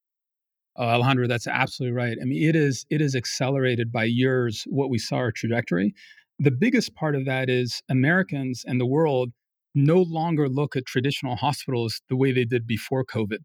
Oh, 0.76 0.86
Alejandro, 0.86 1.28
that's 1.28 1.46
absolutely 1.46 1.94
right. 1.94 2.16
I 2.20 2.24
mean, 2.24 2.48
it 2.48 2.56
is 2.56 2.86
it 2.90 3.00
is 3.02 3.14
accelerated 3.14 3.92
by 3.92 4.04
years 4.04 4.64
what 4.68 4.90
we 4.90 4.98
saw 4.98 5.16
our 5.16 5.32
trajectory. 5.32 5.94
The 6.38 6.50
biggest 6.50 6.94
part 6.94 7.14
of 7.14 7.24
that 7.26 7.50
is 7.50 7.82
Americans 7.88 8.64
and 8.66 8.80
the 8.80 8.86
world 8.86 9.32
no 9.74 10.00
longer 10.00 10.48
look 10.48 10.76
at 10.76 10.86
traditional 10.86 11.36
hospitals 11.36 12.02
the 12.08 12.16
way 12.16 12.32
they 12.32 12.44
did 12.44 12.66
before 12.66 13.04
COVID, 13.04 13.38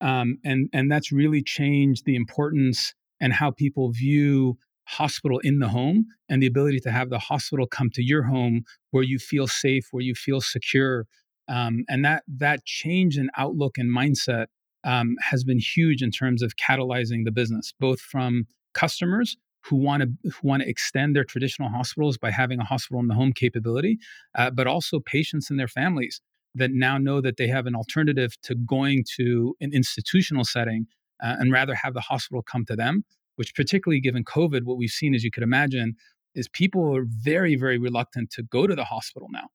um, 0.00 0.38
and 0.44 0.68
and 0.72 0.90
that's 0.90 1.12
really 1.12 1.42
changed 1.42 2.04
the 2.04 2.16
importance 2.16 2.94
and 3.20 3.32
how 3.32 3.50
people 3.50 3.90
view 3.92 4.56
hospital 4.86 5.38
in 5.40 5.60
the 5.60 5.68
home 5.68 6.06
and 6.28 6.42
the 6.42 6.46
ability 6.46 6.80
to 6.80 6.90
have 6.90 7.10
the 7.10 7.18
hospital 7.18 7.66
come 7.66 7.90
to 7.90 8.02
your 8.02 8.24
home 8.24 8.62
where 8.90 9.04
you 9.04 9.18
feel 9.18 9.46
safe, 9.46 9.84
where 9.92 10.02
you 10.02 10.14
feel 10.14 10.40
secure, 10.40 11.06
um, 11.48 11.84
and 11.88 12.04
that 12.04 12.22
that 12.26 12.64
change 12.64 13.16
in 13.18 13.30
outlook 13.36 13.78
and 13.78 13.94
mindset 13.94 14.46
um, 14.84 15.16
has 15.20 15.44
been 15.44 15.58
huge 15.58 16.02
in 16.02 16.10
terms 16.10 16.42
of 16.42 16.54
catalyzing 16.56 17.24
the 17.24 17.32
business, 17.32 17.72
both 17.78 18.00
from 18.00 18.46
customers 18.72 19.36
who 19.62 19.76
want 19.76 20.02
to 20.02 20.30
who 20.30 20.48
want 20.48 20.62
to 20.62 20.68
extend 20.68 21.14
their 21.14 21.24
traditional 21.24 21.68
hospitals 21.68 22.16
by 22.18 22.30
having 22.30 22.60
a 22.60 22.64
hospital 22.64 23.00
in 23.00 23.08
the 23.08 23.14
home 23.14 23.32
capability, 23.32 23.98
uh, 24.36 24.50
but 24.50 24.66
also 24.66 25.00
patients 25.00 25.50
and 25.50 25.58
their 25.58 25.68
families 25.68 26.20
that 26.54 26.70
now 26.72 26.98
know 26.98 27.20
that 27.20 27.36
they 27.36 27.46
have 27.46 27.66
an 27.66 27.74
alternative 27.74 28.32
to 28.42 28.54
going 28.54 29.04
to 29.16 29.54
an 29.60 29.72
institutional 29.72 30.44
setting 30.44 30.86
uh, 31.22 31.36
and 31.38 31.52
rather 31.52 31.74
have 31.74 31.94
the 31.94 32.00
hospital 32.00 32.42
come 32.42 32.64
to 32.66 32.76
them. 32.76 33.04
Which, 33.36 33.54
particularly 33.54 34.00
given 34.00 34.24
COVID, 34.24 34.64
what 34.64 34.76
we've 34.76 34.90
seen, 34.90 35.14
as 35.14 35.24
you 35.24 35.30
could 35.30 35.42
imagine, 35.42 35.94
is 36.34 36.48
people 36.48 36.94
are 36.94 37.06
very, 37.06 37.56
very 37.56 37.78
reluctant 37.78 38.30
to 38.32 38.42
go 38.42 38.66
to 38.66 38.74
the 38.74 38.84
hospital 38.84 39.28
now. 39.30 39.48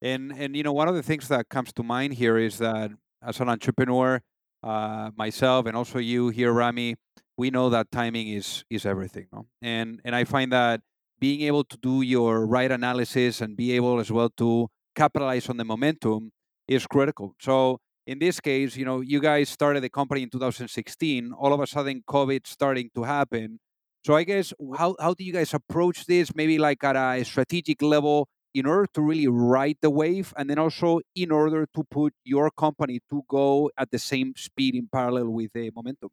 And 0.00 0.32
and 0.32 0.56
you 0.56 0.62
know 0.62 0.72
one 0.72 0.88
of 0.88 0.94
the 0.94 1.02
things 1.02 1.28
that 1.28 1.48
comes 1.48 1.72
to 1.74 1.82
mind 1.82 2.14
here 2.14 2.36
is 2.36 2.58
that 2.58 2.90
as 3.22 3.40
an 3.40 3.48
entrepreneur, 3.48 4.20
uh, 4.62 5.10
myself 5.16 5.66
and 5.66 5.76
also 5.76 5.98
you 5.98 6.28
here, 6.28 6.52
Rami, 6.52 6.96
we 7.36 7.50
know 7.50 7.70
that 7.70 7.90
timing 7.90 8.28
is 8.28 8.64
is 8.70 8.86
everything. 8.86 9.26
No? 9.32 9.46
And 9.60 10.00
and 10.04 10.14
I 10.14 10.24
find 10.24 10.52
that 10.52 10.80
being 11.20 11.42
able 11.42 11.64
to 11.64 11.76
do 11.78 12.02
your 12.02 12.46
right 12.46 12.70
analysis 12.70 13.40
and 13.40 13.56
be 13.56 13.72
able 13.72 14.00
as 14.00 14.10
well 14.10 14.30
to 14.38 14.68
capitalize 14.94 15.48
on 15.48 15.56
the 15.56 15.64
momentum 15.64 16.32
is 16.66 16.86
critical. 16.86 17.34
So 17.40 17.78
in 18.06 18.18
this 18.18 18.40
case, 18.40 18.76
you 18.76 18.84
know, 18.84 19.00
you 19.00 19.20
guys 19.20 19.48
started 19.48 19.82
the 19.82 19.88
company 19.88 20.22
in 20.22 20.30
2016. 20.30 21.32
All 21.32 21.52
of 21.52 21.60
a 21.60 21.66
sudden, 21.66 22.02
COVID 22.08 22.46
starting 22.46 22.90
to 22.94 23.04
happen. 23.04 23.60
So 24.04 24.16
I 24.16 24.24
guess 24.24 24.52
how 24.76 24.96
how 25.00 25.14
do 25.14 25.24
you 25.24 25.32
guys 25.32 25.54
approach 25.54 26.06
this? 26.06 26.34
Maybe 26.34 26.58
like 26.58 26.82
at 26.84 26.96
a 26.96 27.24
strategic 27.24 27.82
level, 27.82 28.28
in 28.54 28.66
order 28.66 28.86
to 28.94 29.00
really 29.00 29.28
ride 29.28 29.76
the 29.80 29.90
wave 29.90 30.34
and 30.36 30.50
then 30.50 30.58
also 30.58 31.00
in 31.14 31.30
order 31.30 31.66
to 31.74 31.84
put 31.84 32.12
your 32.24 32.50
company 32.50 33.00
to 33.10 33.22
go 33.28 33.70
at 33.78 33.90
the 33.90 33.98
same 33.98 34.34
speed 34.36 34.74
in 34.74 34.88
parallel 34.92 35.30
with 35.30 35.50
the 35.54 35.70
momentum 35.74 36.10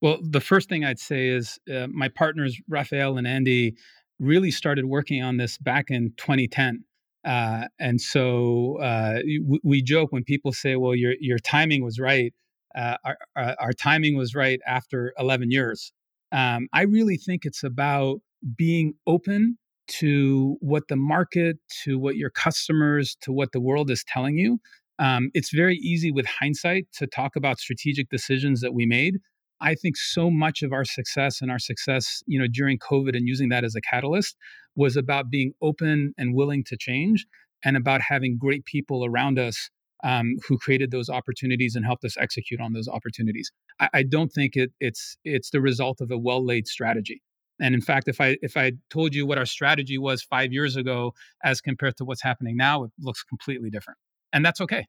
well 0.00 0.18
the 0.22 0.40
first 0.40 0.68
thing 0.68 0.84
i'd 0.84 0.98
say 0.98 1.28
is 1.28 1.58
uh, 1.74 1.86
my 1.90 2.08
partners 2.08 2.58
Rafael 2.68 3.16
and 3.18 3.26
andy 3.26 3.74
really 4.18 4.50
started 4.50 4.86
working 4.86 5.22
on 5.22 5.36
this 5.36 5.58
back 5.58 5.86
in 5.88 6.12
2010 6.16 6.84
uh, 7.24 7.66
and 7.78 8.00
so 8.00 8.78
uh, 8.80 9.18
we, 9.24 9.60
we, 9.62 9.82
joke 9.82 10.12
when 10.12 10.24
people 10.24 10.52
say 10.52 10.76
well 10.76 10.94
your, 10.94 11.14
your 11.20 11.38
timing 11.38 11.84
was 11.84 11.98
right 11.98 12.32
uh, 12.76 12.96
our, 13.04 13.18
our, 13.36 13.56
our, 13.60 13.72
timing 13.72 14.16
was 14.16 14.34
right 14.34 14.60
after 14.66 15.12
11 15.18 15.50
years 15.50 15.92
um, 16.32 16.68
i 16.72 16.82
really 16.82 17.16
think 17.16 17.44
it's 17.44 17.62
about 17.62 18.20
being 18.56 18.94
open 19.06 19.58
to 19.88 20.56
what 20.60 20.88
the 20.88 20.96
market, 20.96 21.58
to 21.84 21.98
what 21.98 22.16
your 22.16 22.30
customers, 22.30 23.16
to 23.22 23.32
what 23.32 23.52
the 23.52 23.60
world 23.60 23.90
is 23.90 24.04
telling 24.04 24.38
you. 24.38 24.60
Um, 24.98 25.30
it's 25.34 25.50
very 25.50 25.76
easy 25.76 26.10
with 26.10 26.26
hindsight 26.26 26.86
to 26.94 27.06
talk 27.06 27.36
about 27.36 27.58
strategic 27.58 28.10
decisions 28.10 28.60
that 28.60 28.74
we 28.74 28.84
made. 28.86 29.18
I 29.60 29.74
think 29.74 29.96
so 29.96 30.30
much 30.30 30.62
of 30.62 30.72
our 30.72 30.84
success 30.84 31.40
and 31.40 31.50
our 31.50 31.58
success, 31.58 32.22
you 32.26 32.38
know, 32.38 32.46
during 32.46 32.78
COVID 32.78 33.16
and 33.16 33.26
using 33.26 33.48
that 33.48 33.64
as 33.64 33.74
a 33.74 33.80
catalyst 33.80 34.36
was 34.76 34.96
about 34.96 35.30
being 35.30 35.52
open 35.60 36.14
and 36.16 36.34
willing 36.34 36.64
to 36.64 36.76
change 36.76 37.26
and 37.64 37.76
about 37.76 38.00
having 38.00 38.38
great 38.38 38.64
people 38.64 39.04
around 39.04 39.38
us 39.38 39.70
um, 40.04 40.36
who 40.46 40.58
created 40.58 40.90
those 40.90 41.08
opportunities 41.08 41.74
and 41.74 41.84
helped 41.84 42.04
us 42.04 42.16
execute 42.16 42.60
on 42.60 42.72
those 42.72 42.88
opportunities. 42.88 43.50
I, 43.80 43.88
I 43.94 44.02
don't 44.04 44.28
think 44.28 44.54
it, 44.54 44.70
it's 44.80 45.16
it's 45.24 45.50
the 45.50 45.60
result 45.60 46.00
of 46.00 46.10
a 46.10 46.18
well 46.18 46.44
laid 46.44 46.68
strategy. 46.68 47.20
And 47.60 47.74
in 47.74 47.80
fact, 47.80 48.06
if 48.06 48.20
I 48.20 48.36
if 48.40 48.56
I 48.56 48.72
told 48.90 49.14
you 49.14 49.26
what 49.26 49.38
our 49.38 49.46
strategy 49.46 49.98
was 49.98 50.22
five 50.22 50.52
years 50.52 50.76
ago 50.76 51.14
as 51.42 51.60
compared 51.60 51.96
to 51.96 52.04
what's 52.04 52.22
happening 52.22 52.56
now, 52.56 52.84
it 52.84 52.92
looks 53.00 53.24
completely 53.24 53.70
different, 53.70 53.98
and 54.32 54.44
that's 54.44 54.60
okay. 54.60 54.86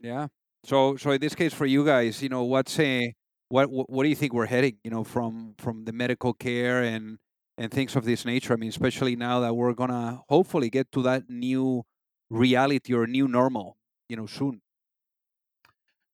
Yeah. 0.00 0.28
So 0.64 0.96
so 0.96 1.12
in 1.12 1.20
this 1.20 1.36
case 1.36 1.54
for 1.54 1.66
you 1.66 1.84
guys, 1.84 2.20
you 2.22 2.28
know, 2.28 2.42
what's 2.42 2.78
a 2.80 3.14
what 3.54 3.68
what 3.70 4.02
do 4.02 4.08
you 4.08 4.16
think 4.16 4.32
we're 4.32 4.46
heading? 4.46 4.78
You 4.82 4.90
know, 4.90 5.04
from 5.04 5.54
from 5.58 5.84
the 5.84 5.92
medical 5.92 6.32
care 6.34 6.82
and 6.82 7.18
and 7.56 7.70
things 7.70 7.94
of 7.94 8.04
this 8.04 8.24
nature. 8.24 8.52
I 8.52 8.56
mean, 8.56 8.68
especially 8.68 9.14
now 9.14 9.38
that 9.40 9.54
we're 9.54 9.74
gonna 9.74 10.22
hopefully 10.28 10.70
get 10.70 10.90
to 10.92 11.02
that 11.02 11.30
new 11.30 11.84
reality 12.30 12.92
or 12.92 13.06
new 13.06 13.28
normal, 13.28 13.76
you 14.08 14.16
know, 14.16 14.26
soon. 14.26 14.60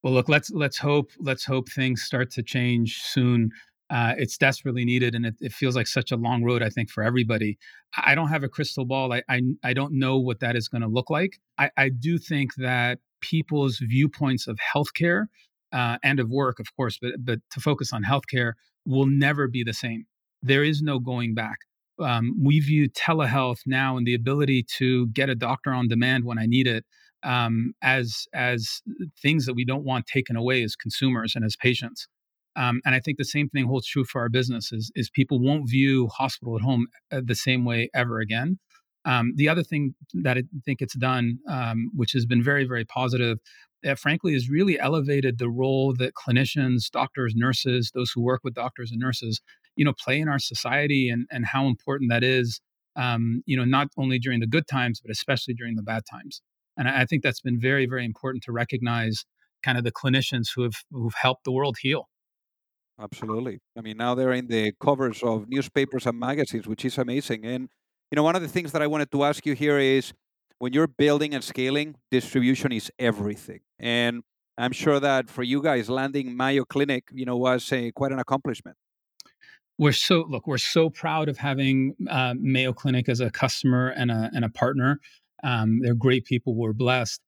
Well, 0.03 0.13
look, 0.13 0.29
let's 0.29 0.51
let's 0.51 0.77
hope 0.77 1.09
let's 1.19 1.45
hope 1.45 1.67
things 1.69 2.03
start 2.03 2.29
to 2.31 2.43
change 2.43 3.01
soon 3.01 3.49
uh, 3.89 4.13
it's 4.17 4.37
desperately 4.37 4.85
needed 4.85 5.15
and 5.15 5.25
it, 5.25 5.35
it, 5.41 5.51
feels 5.51 5.75
like 5.75 5.85
such 5.85 6.13
a 6.13 6.15
long 6.15 6.45
road 6.45 6.63
i 6.63 6.69
think 6.69 6.89
for 6.89 7.03
everybody 7.03 7.57
i 7.97 8.15
don't 8.15 8.29
have 8.29 8.41
a 8.41 8.47
crystal 8.47 8.85
ball 8.85 9.11
i, 9.11 9.21
I, 9.27 9.41
I 9.65 9.73
don't 9.73 9.91
know 9.91 10.17
what 10.17 10.39
that 10.39 10.55
is 10.55 10.69
going 10.69 10.81
to 10.81 10.87
look 10.87 11.09
like 11.09 11.41
I, 11.57 11.71
I, 11.75 11.89
do 11.89 12.17
think 12.17 12.55
that 12.55 12.99
people's 13.19 13.79
viewpoints 13.79 14.47
of 14.47 14.57
healthcare 14.73 15.25
uh, 15.71 15.97
and 16.03 16.19
of 16.19 16.29
work 16.29 16.59
of 16.59 16.67
course 16.75 16.97
but, 17.01 17.11
but 17.19 17.39
to 17.51 17.59
focus 17.59 17.91
on 17.93 18.03
healthcare 18.03 18.53
will 18.85 19.05
never 19.05 19.47
be 19.47 19.63
the 19.63 19.73
same. 19.73 20.05
There 20.41 20.63
is 20.63 20.81
no 20.81 20.99
going 20.99 21.35
back. 21.35 21.59
Um, 21.99 22.35
we 22.43 22.59
view 22.59 22.89
telehealth 22.89 23.59
now 23.67 23.95
and 23.95 24.07
the 24.07 24.15
ability 24.15 24.65
to 24.77 25.07
get 25.07 25.29
a 25.29 25.35
doctor 25.35 25.71
on 25.71 25.87
demand 25.87 26.25
when 26.25 26.39
i 26.39 26.47
need 26.47 26.65
it 26.65 26.83
um, 27.23 27.73
as 27.81 28.27
as 28.33 28.81
things 29.21 29.45
that 29.45 29.53
we 29.53 29.65
don't 29.65 29.83
want 29.83 30.07
taken 30.07 30.35
away 30.35 30.63
as 30.63 30.75
consumers 30.75 31.35
and 31.35 31.45
as 31.45 31.55
patients. 31.55 32.07
Um, 32.55 32.81
and 32.85 32.93
I 32.93 32.99
think 32.99 33.17
the 33.17 33.23
same 33.23 33.47
thing 33.49 33.65
holds 33.65 33.87
true 33.87 34.03
for 34.03 34.19
our 34.19 34.29
business 34.29 34.73
is, 34.73 34.91
is 34.95 35.09
people 35.09 35.39
won't 35.39 35.69
view 35.69 36.07
hospital 36.07 36.55
at 36.57 36.61
home 36.61 36.87
uh, 37.11 37.21
the 37.23 37.35
same 37.35 37.63
way 37.63 37.89
ever 37.93 38.19
again. 38.19 38.59
Um, 39.05 39.33
the 39.35 39.47
other 39.47 39.63
thing 39.63 39.95
that 40.15 40.37
I 40.37 40.43
think 40.65 40.81
it's 40.81 40.95
done, 40.95 41.39
um, 41.47 41.89
which 41.95 42.11
has 42.11 42.25
been 42.25 42.43
very, 42.43 42.65
very 42.65 42.85
positive, 42.85 43.39
that 43.83 43.99
frankly 43.99 44.33
has 44.33 44.49
really 44.49 44.79
elevated 44.79 45.37
the 45.37 45.49
role 45.49 45.93
that 45.95 46.13
clinicians, 46.13 46.89
doctors, 46.91 47.33
nurses, 47.35 47.91
those 47.93 48.11
who 48.11 48.21
work 48.21 48.41
with 48.43 48.53
doctors 48.53 48.91
and 48.91 48.99
nurses 48.99 49.41
you 49.75 49.85
know 49.85 49.93
play 49.93 50.19
in 50.19 50.27
our 50.27 50.39
society 50.39 51.09
and 51.09 51.27
and 51.31 51.45
how 51.45 51.67
important 51.67 52.09
that 52.11 52.23
is 52.23 52.59
um, 52.95 53.41
you 53.45 53.55
know 53.55 53.65
not 53.65 53.87
only 53.97 54.19
during 54.19 54.39
the 54.39 54.47
good 54.47 54.67
times 54.67 54.99
but 55.01 55.11
especially 55.11 55.53
during 55.53 55.75
the 55.75 55.83
bad 55.83 56.03
times 56.09 56.41
and 56.77 56.87
I, 56.87 57.01
I 57.01 57.05
think 57.05 57.23
that's 57.23 57.41
been 57.41 57.59
very 57.59 57.85
very 57.85 58.05
important 58.05 58.43
to 58.43 58.51
recognize 58.51 59.25
kind 59.63 59.77
of 59.77 59.83
the 59.83 59.91
clinicians 59.91 60.47
who 60.55 60.63
have 60.63 60.75
who've 60.91 61.13
helped 61.13 61.43
the 61.43 61.51
world 61.51 61.77
heal 61.81 62.07
Absolutely. 62.99 63.59
I 63.75 63.81
mean, 63.81 63.97
now 63.97 64.13
they're 64.13 64.33
in 64.33 64.45
the 64.45 64.73
covers 64.79 65.23
of 65.23 65.49
newspapers 65.49 66.05
and 66.05 66.19
magazines, 66.19 66.67
which 66.67 66.85
is 66.85 66.99
amazing. 66.99 67.43
And, 67.45 67.67
you 68.11 68.15
know, 68.15 68.21
one 68.21 68.35
of 68.35 68.43
the 68.43 68.47
things 68.47 68.73
that 68.73 68.81
I 68.83 68.85
wanted 68.85 69.11
to 69.13 69.23
ask 69.23 69.43
you 69.43 69.55
here 69.55 69.79
is 69.79 70.13
when 70.61 70.73
you're 70.73 70.85
building 70.85 71.33
and 71.33 71.43
scaling, 71.43 71.95
distribution 72.11 72.71
is 72.71 72.91
everything. 72.99 73.61
And 73.79 74.21
I'm 74.59 74.71
sure 74.71 74.99
that 74.99 75.27
for 75.27 75.41
you 75.41 75.59
guys, 75.59 75.89
landing 75.89 76.37
Mayo 76.37 76.65
Clinic, 76.65 77.05
you 77.11 77.25
know, 77.25 77.35
was 77.35 77.73
a, 77.73 77.91
quite 77.93 78.11
an 78.11 78.19
accomplishment. 78.19 78.77
We're 79.79 79.91
so 79.91 80.23
look. 80.29 80.45
We're 80.45 80.59
so 80.59 80.91
proud 80.91 81.29
of 81.29 81.39
having 81.39 81.95
uh, 82.07 82.35
Mayo 82.37 82.73
Clinic 82.73 83.09
as 83.09 83.19
a 83.19 83.31
customer 83.31 83.87
and 83.97 84.11
a 84.11 84.29
and 84.35 84.45
a 84.45 84.49
partner. 84.49 84.99
Um, 85.43 85.79
they're 85.81 85.95
great 85.95 86.25
people. 86.25 86.53
We're 86.53 86.73
blessed. 86.73 87.21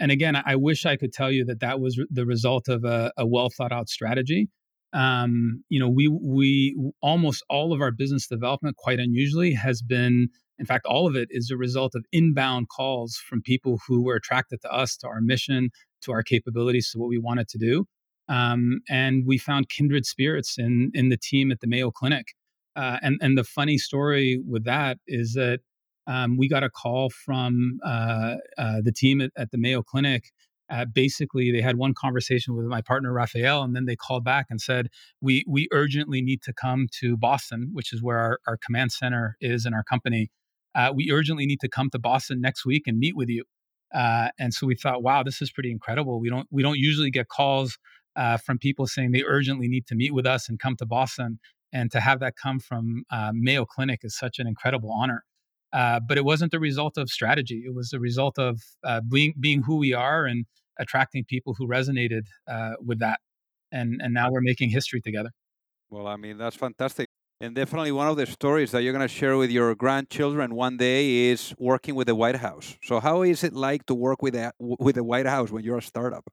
And 0.00 0.10
again, 0.10 0.34
I 0.44 0.56
wish 0.56 0.84
I 0.84 0.96
could 0.96 1.12
tell 1.12 1.30
you 1.30 1.44
that 1.44 1.60
that 1.60 1.78
was 1.78 2.00
the 2.10 2.26
result 2.26 2.68
of 2.68 2.84
a, 2.84 3.12
a 3.16 3.24
well 3.24 3.50
thought 3.50 3.70
out 3.70 3.88
strategy 3.88 4.48
um, 4.92 5.62
you 5.68 5.78
know, 5.78 5.88
we 5.88 6.08
we 6.08 6.76
almost 7.00 7.44
all 7.48 7.72
of 7.72 7.80
our 7.80 7.92
business 7.92 8.26
development, 8.26 8.76
quite 8.76 8.98
unusually, 8.98 9.52
has 9.52 9.82
been, 9.82 10.28
in 10.60 10.66
fact, 10.66 10.86
all 10.86 11.08
of 11.08 11.16
it 11.16 11.28
is 11.30 11.50
a 11.50 11.56
result 11.56 11.94
of 11.94 12.04
inbound 12.12 12.68
calls 12.68 13.16
from 13.16 13.42
people 13.42 13.80
who 13.88 14.04
were 14.04 14.14
attracted 14.14 14.60
to 14.62 14.70
us, 14.72 14.96
to 14.98 15.08
our 15.08 15.20
mission, 15.20 15.70
to 16.02 16.12
our 16.12 16.22
capabilities, 16.22 16.90
to 16.90 16.98
what 16.98 17.08
we 17.08 17.18
wanted 17.18 17.48
to 17.48 17.58
do, 17.58 17.86
um, 18.28 18.80
and 18.88 19.24
we 19.26 19.38
found 19.38 19.68
kindred 19.68 20.06
spirits 20.06 20.58
in 20.58 20.92
in 20.94 21.08
the 21.08 21.16
team 21.16 21.50
at 21.50 21.60
the 21.60 21.66
Mayo 21.66 21.90
Clinic. 21.90 22.28
Uh, 22.76 22.98
and 23.02 23.18
and 23.20 23.36
the 23.36 23.44
funny 23.44 23.78
story 23.78 24.40
with 24.46 24.64
that 24.64 24.98
is 25.08 25.32
that 25.34 25.60
um, 26.06 26.36
we 26.36 26.48
got 26.48 26.62
a 26.62 26.70
call 26.70 27.10
from 27.10 27.78
uh, 27.84 28.36
uh, 28.58 28.80
the 28.82 28.92
team 28.92 29.20
at, 29.20 29.30
at 29.36 29.50
the 29.50 29.58
Mayo 29.58 29.82
Clinic 29.82 30.30
uh, 30.70 30.84
basically 30.84 31.50
they 31.50 31.60
had 31.60 31.76
one 31.76 31.92
conversation 31.94 32.54
with 32.54 32.66
my 32.66 32.80
partner 32.80 33.12
Raphael, 33.12 33.62
and 33.62 33.74
then 33.74 33.86
they 33.86 33.96
called 33.96 34.24
back 34.24 34.46
and 34.50 34.60
said, 34.60 34.88
"We 35.20 35.44
we 35.46 35.68
urgently 35.72 36.22
need 36.22 36.42
to 36.42 36.52
come 36.52 36.86
to 37.00 37.16
Boston, 37.16 37.70
which 37.72 37.92
is 37.92 38.02
where 38.02 38.18
our, 38.18 38.38
our 38.46 38.56
command 38.56 38.92
center 38.92 39.36
is 39.40 39.66
in 39.66 39.74
our 39.74 39.82
company. 39.82 40.30
Uh, 40.74 40.92
we 40.94 41.10
urgently 41.10 41.46
need 41.46 41.60
to 41.60 41.68
come 41.68 41.90
to 41.90 41.98
Boston 41.98 42.40
next 42.40 42.64
week 42.64 42.84
and 42.86 42.98
meet 42.98 43.16
with 43.16 43.28
you." 43.28 43.44
Uh, 43.94 44.28
and 44.38 44.54
so 44.54 44.66
we 44.66 44.74
thought, 44.74 45.02
"Wow, 45.02 45.22
this 45.22 45.42
is 45.42 45.50
pretty 45.50 45.70
incredible. 45.70 46.20
We 46.20 46.30
don't 46.30 46.48
we 46.50 46.62
don't 46.62 46.78
usually 46.78 47.10
get 47.10 47.28
calls 47.28 47.78
uh, 48.16 48.36
from 48.36 48.58
people 48.58 48.86
saying 48.86 49.12
they 49.12 49.24
urgently 49.24 49.68
need 49.68 49.86
to 49.86 49.94
meet 49.94 50.14
with 50.14 50.26
us 50.26 50.48
and 50.48 50.58
come 50.58 50.76
to 50.76 50.86
Boston." 50.86 51.38
And 51.72 51.90
to 51.92 52.00
have 52.00 52.18
that 52.20 52.34
come 52.36 52.58
from 52.58 53.04
uh, 53.12 53.30
Mayo 53.32 53.64
Clinic 53.64 54.00
is 54.02 54.16
such 54.16 54.40
an 54.40 54.48
incredible 54.48 54.90
honor. 54.92 55.24
Uh, 55.72 56.00
but 56.00 56.18
it 56.18 56.24
wasn't 56.24 56.50
the 56.50 56.58
result 56.58 56.98
of 56.98 57.08
strategy. 57.08 57.62
It 57.64 57.72
was 57.74 57.90
the 57.90 58.00
result 58.00 58.40
of 58.40 58.60
uh, 58.84 59.00
being 59.08 59.34
being 59.38 59.62
who 59.62 59.76
we 59.76 59.94
are 59.94 60.24
and 60.24 60.46
attracting 60.80 61.24
people 61.24 61.54
who 61.56 61.68
resonated 61.68 62.22
with 62.84 62.98
that. 63.00 63.20
And 63.70 64.00
and 64.02 64.12
now 64.14 64.30
we're 64.30 64.40
making 64.40 64.70
history 64.70 65.00
together. 65.00 65.30
Well, 65.90 66.06
I 66.06 66.16
mean 66.16 66.38
that's 66.38 66.56
fantastic. 66.56 67.08
And 67.42 67.54
definitely 67.54 67.90
one 67.90 68.06
of 68.06 68.18
the 68.18 68.26
stories 68.26 68.70
that 68.72 68.82
you're 68.82 68.92
going 68.92 69.06
to 69.06 69.08
share 69.08 69.38
with 69.38 69.50
your 69.50 69.74
grandchildren 69.74 70.54
one 70.54 70.76
day 70.76 71.30
is 71.30 71.54
working 71.58 71.94
with 71.94 72.06
the 72.06 72.14
White 72.14 72.36
House. 72.36 72.76
So 72.82 73.00
how 73.00 73.22
is 73.22 73.42
it 73.42 73.54
like 73.54 73.86
to 73.86 73.94
work 73.94 74.20
with 74.20 74.34
the, 74.34 74.52
with 74.58 74.96
the 74.96 75.04
White 75.04 75.24
House 75.24 75.50
when 75.50 75.64
you're 75.64 75.78
a 75.78 75.82
startup? 75.82 76.24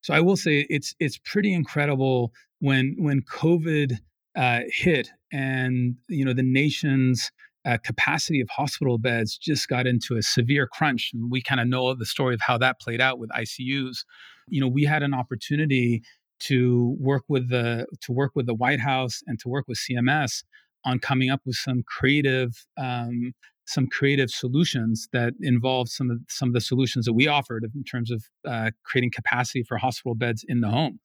So 0.00 0.14
I 0.14 0.20
will 0.20 0.36
say 0.36 0.66
it's 0.70 0.94
it's 1.00 1.18
pretty 1.18 1.52
incredible 1.52 2.32
when 2.60 2.94
when 2.98 3.20
COVID 3.22 3.98
uh, 4.36 4.60
hit 4.68 5.10
and 5.32 5.96
you 6.08 6.24
know 6.24 6.32
the 6.32 6.42
nation's 6.42 7.30
uh, 7.66 7.76
capacity 7.84 8.40
of 8.40 8.48
hospital 8.48 8.96
beds 8.96 9.36
just 9.36 9.68
got 9.68 9.86
into 9.86 10.16
a 10.16 10.22
severe 10.22 10.66
crunch. 10.66 11.10
And 11.12 11.30
we 11.30 11.42
kind 11.42 11.60
of 11.60 11.66
know 11.66 11.94
the 11.94 12.06
story 12.06 12.34
of 12.34 12.40
how 12.40 12.56
that 12.58 12.80
played 12.80 13.00
out 13.00 13.18
with 13.18 13.28
ICUs. 13.30 14.04
You 14.48 14.60
know, 14.62 14.68
we 14.68 14.84
had 14.84 15.02
an 15.02 15.12
opportunity 15.12 16.02
to 16.40 16.96
work 16.98 17.24
with 17.28 17.50
the 17.50 17.86
to 18.02 18.12
work 18.12 18.32
with 18.34 18.46
the 18.46 18.54
White 18.54 18.80
House 18.80 19.22
and 19.26 19.38
to 19.40 19.48
work 19.48 19.66
with 19.68 19.78
CMS 19.78 20.42
on 20.84 20.98
coming 20.98 21.30
up 21.30 21.40
with 21.44 21.56
some 21.56 21.82
creative 21.86 22.66
um, 22.76 23.32
some 23.66 23.86
creative 23.86 24.30
solutions 24.30 25.08
that 25.12 25.34
involve 25.40 25.88
some 25.88 26.10
of 26.10 26.18
some 26.28 26.48
of 26.48 26.54
the 26.54 26.60
solutions 26.60 27.04
that 27.04 27.12
we 27.12 27.26
offered 27.26 27.64
in 27.74 27.84
terms 27.84 28.10
of 28.10 28.24
uh, 28.46 28.70
creating 28.84 29.10
capacity 29.10 29.62
for 29.62 29.76
hospital 29.76 30.14
beds 30.14 30.44
in 30.48 30.60
the 30.60 30.68
home. 30.68 31.00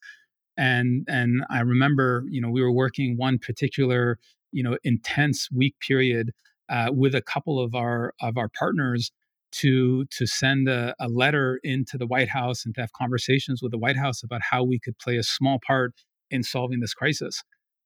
And 0.57 1.05
and 1.09 1.43
I 1.49 1.61
remember, 1.61 2.23
you 2.29 2.39
know, 2.39 2.49
we 2.49 2.61
were 2.61 2.71
working 2.71 3.17
one 3.17 3.39
particular 3.39 4.19
you 4.51 4.63
know 4.63 4.77
intense 4.83 5.49
week 5.51 5.75
period 5.85 6.31
uh, 6.69 6.89
with 6.91 7.13
a 7.15 7.21
couple 7.21 7.59
of 7.59 7.75
our 7.75 8.13
of 8.21 8.37
our 8.37 8.49
partners 8.49 9.11
to 9.53 10.05
to 10.05 10.25
send 10.25 10.67
a, 10.67 10.95
a, 10.99 11.07
letter 11.07 11.59
into 11.63 11.97
the 11.97 12.07
White 12.07 12.29
House 12.29 12.65
and 12.65 12.73
to 12.75 12.81
have 12.81 12.91
conversations 12.93 13.61
with 13.61 13.71
the 13.71 13.77
White 13.77 13.97
House 13.97 14.23
about 14.23 14.41
how 14.41 14.63
we 14.63 14.79
could 14.79 14.97
play 14.99 15.17
a 15.17 15.23
small 15.23 15.59
part 15.65 15.93
in 16.31 16.43
solving 16.43 16.79
this 16.79 16.93
crisis. 16.93 17.43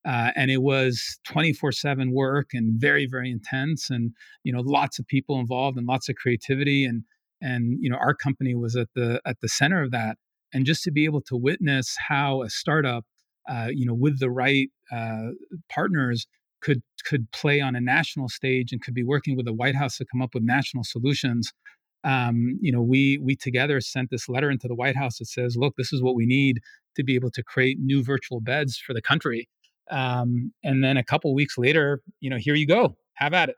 Uh, 0.08 0.32
and 0.36 0.50
it 0.50 0.62
was 0.62 1.20
24/7 1.28 2.12
work 2.12 2.52
and 2.54 2.80
very 2.80 3.06
very 3.06 3.30
intense, 3.30 3.90
and 3.90 4.12
you 4.44 4.54
know 4.54 4.62
lots 4.62 5.00
of 5.00 5.08
people 5.08 5.40
involved 5.40 5.78
and 5.78 5.88
lots 5.88 6.08
of 6.10 6.16
creativity, 6.16 6.86
and 6.86 7.04
and 7.42 7.78
you 7.82 7.90
know 7.90 7.98
our 7.98 8.14
company 8.14 8.56
was 8.56 8.76
at 8.76 8.88
the 8.96 9.22
at 9.26 9.38
the 9.42 9.50
center 9.50 9.84
of 9.84 9.92
that. 9.92 10.18
And 10.54 10.66
just 10.66 10.84
to 10.84 10.92
be 10.92 11.04
able 11.04 11.22
to 11.24 11.36
witness 11.36 11.98
how 12.08 12.42
a 12.42 12.50
startup, 12.50 13.04
uh, 13.50 13.68
you 13.70 13.86
know, 13.86 13.94
with 13.94 14.20
the 14.20 14.30
right 14.30 14.70
uh, 14.92 15.32
partners 15.70 16.26
could 16.62 16.82
could 17.06 17.32
play 17.32 17.62
on 17.62 17.76
a 17.76 17.82
national 17.82 18.30
stage 18.30 18.72
and 18.72 18.82
could 18.82 18.94
be 18.94 19.04
working 19.04 19.36
with 19.36 19.46
the 19.46 19.54
White 19.54 19.76
House 19.76 19.98
to 19.98 20.06
come 20.06 20.22
up 20.22 20.34
with 20.34 20.44
national 20.44 20.84
solutions. 20.84 21.52
Um, 22.04 22.58
you 22.62 22.72
know, 22.72 22.82
we 22.82 23.18
we 23.18 23.36
together 23.36 23.82
sent 23.82 24.10
this 24.12 24.30
letter 24.30 24.50
into 24.50 24.68
the 24.68 24.76
White 24.76 24.96
House 24.96 25.18
that 25.20 25.28
says, 25.28 25.56
"Look, 25.58 25.76
this 25.78 25.94
is 25.94 26.02
what 26.02 26.16
we 26.16 26.26
need 26.26 26.60
to 26.96 27.04
be 27.04 27.16
able 27.16 27.32
to 27.32 27.44
create 27.44 27.78
new 27.80 28.04
virtual 28.04 28.42
beds 28.42 28.78
for 28.78 28.94
the 28.94 29.02
country." 29.02 29.48
Um, 29.90 30.52
and 30.64 30.84
then 30.84 30.98
a 30.98 31.04
couple 31.04 31.34
weeks 31.34 31.58
later, 31.58 32.02
you 32.20 32.30
know, 32.30 32.38
here 32.38 32.56
you 32.56 32.68
go, 32.68 32.96
have 33.16 33.34
at 33.34 33.50
it. 33.50 33.56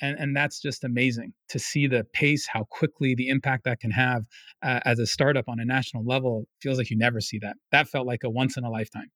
And, 0.00 0.18
and 0.18 0.36
that's 0.36 0.60
just 0.60 0.82
amazing 0.82 1.32
to 1.50 1.58
see 1.58 1.86
the 1.86 2.04
pace, 2.12 2.46
how 2.52 2.64
quickly 2.70 3.14
the 3.14 3.28
impact 3.28 3.64
that 3.64 3.78
can 3.78 3.92
have 3.92 4.24
uh, 4.62 4.80
as 4.84 4.98
a 4.98 5.06
startup 5.06 5.44
on 5.48 5.60
a 5.60 5.64
national 5.64 6.04
level. 6.04 6.46
Feels 6.60 6.78
like 6.78 6.90
you 6.90 6.98
never 6.98 7.20
see 7.20 7.38
that. 7.40 7.56
That 7.70 7.88
felt 7.88 8.06
like 8.06 8.24
a 8.24 8.30
once 8.30 8.56
in 8.56 8.64
a 8.64 8.70
lifetime. 8.70 9.10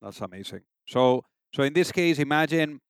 That's 0.00 0.20
amazing. 0.20 0.60
So 0.86 1.24
so 1.54 1.62
in 1.62 1.72
this 1.72 1.92
case, 1.92 2.18
imagine 2.18 2.80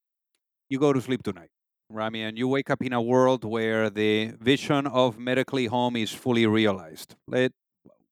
you 0.70 0.78
go 0.78 0.94
to 0.94 1.00
sleep 1.02 1.22
tonight, 1.22 1.50
Rami, 1.90 2.22
and 2.22 2.38
you 2.38 2.48
wake 2.48 2.70
up 2.70 2.80
in 2.80 2.94
a 2.94 3.02
world 3.02 3.44
where 3.44 3.90
the 3.90 4.32
vision 4.40 4.86
of 4.86 5.18
medically 5.18 5.66
home 5.66 5.96
is 5.96 6.10
fully 6.12 6.46
realized. 6.46 7.14
Let, 7.28 7.52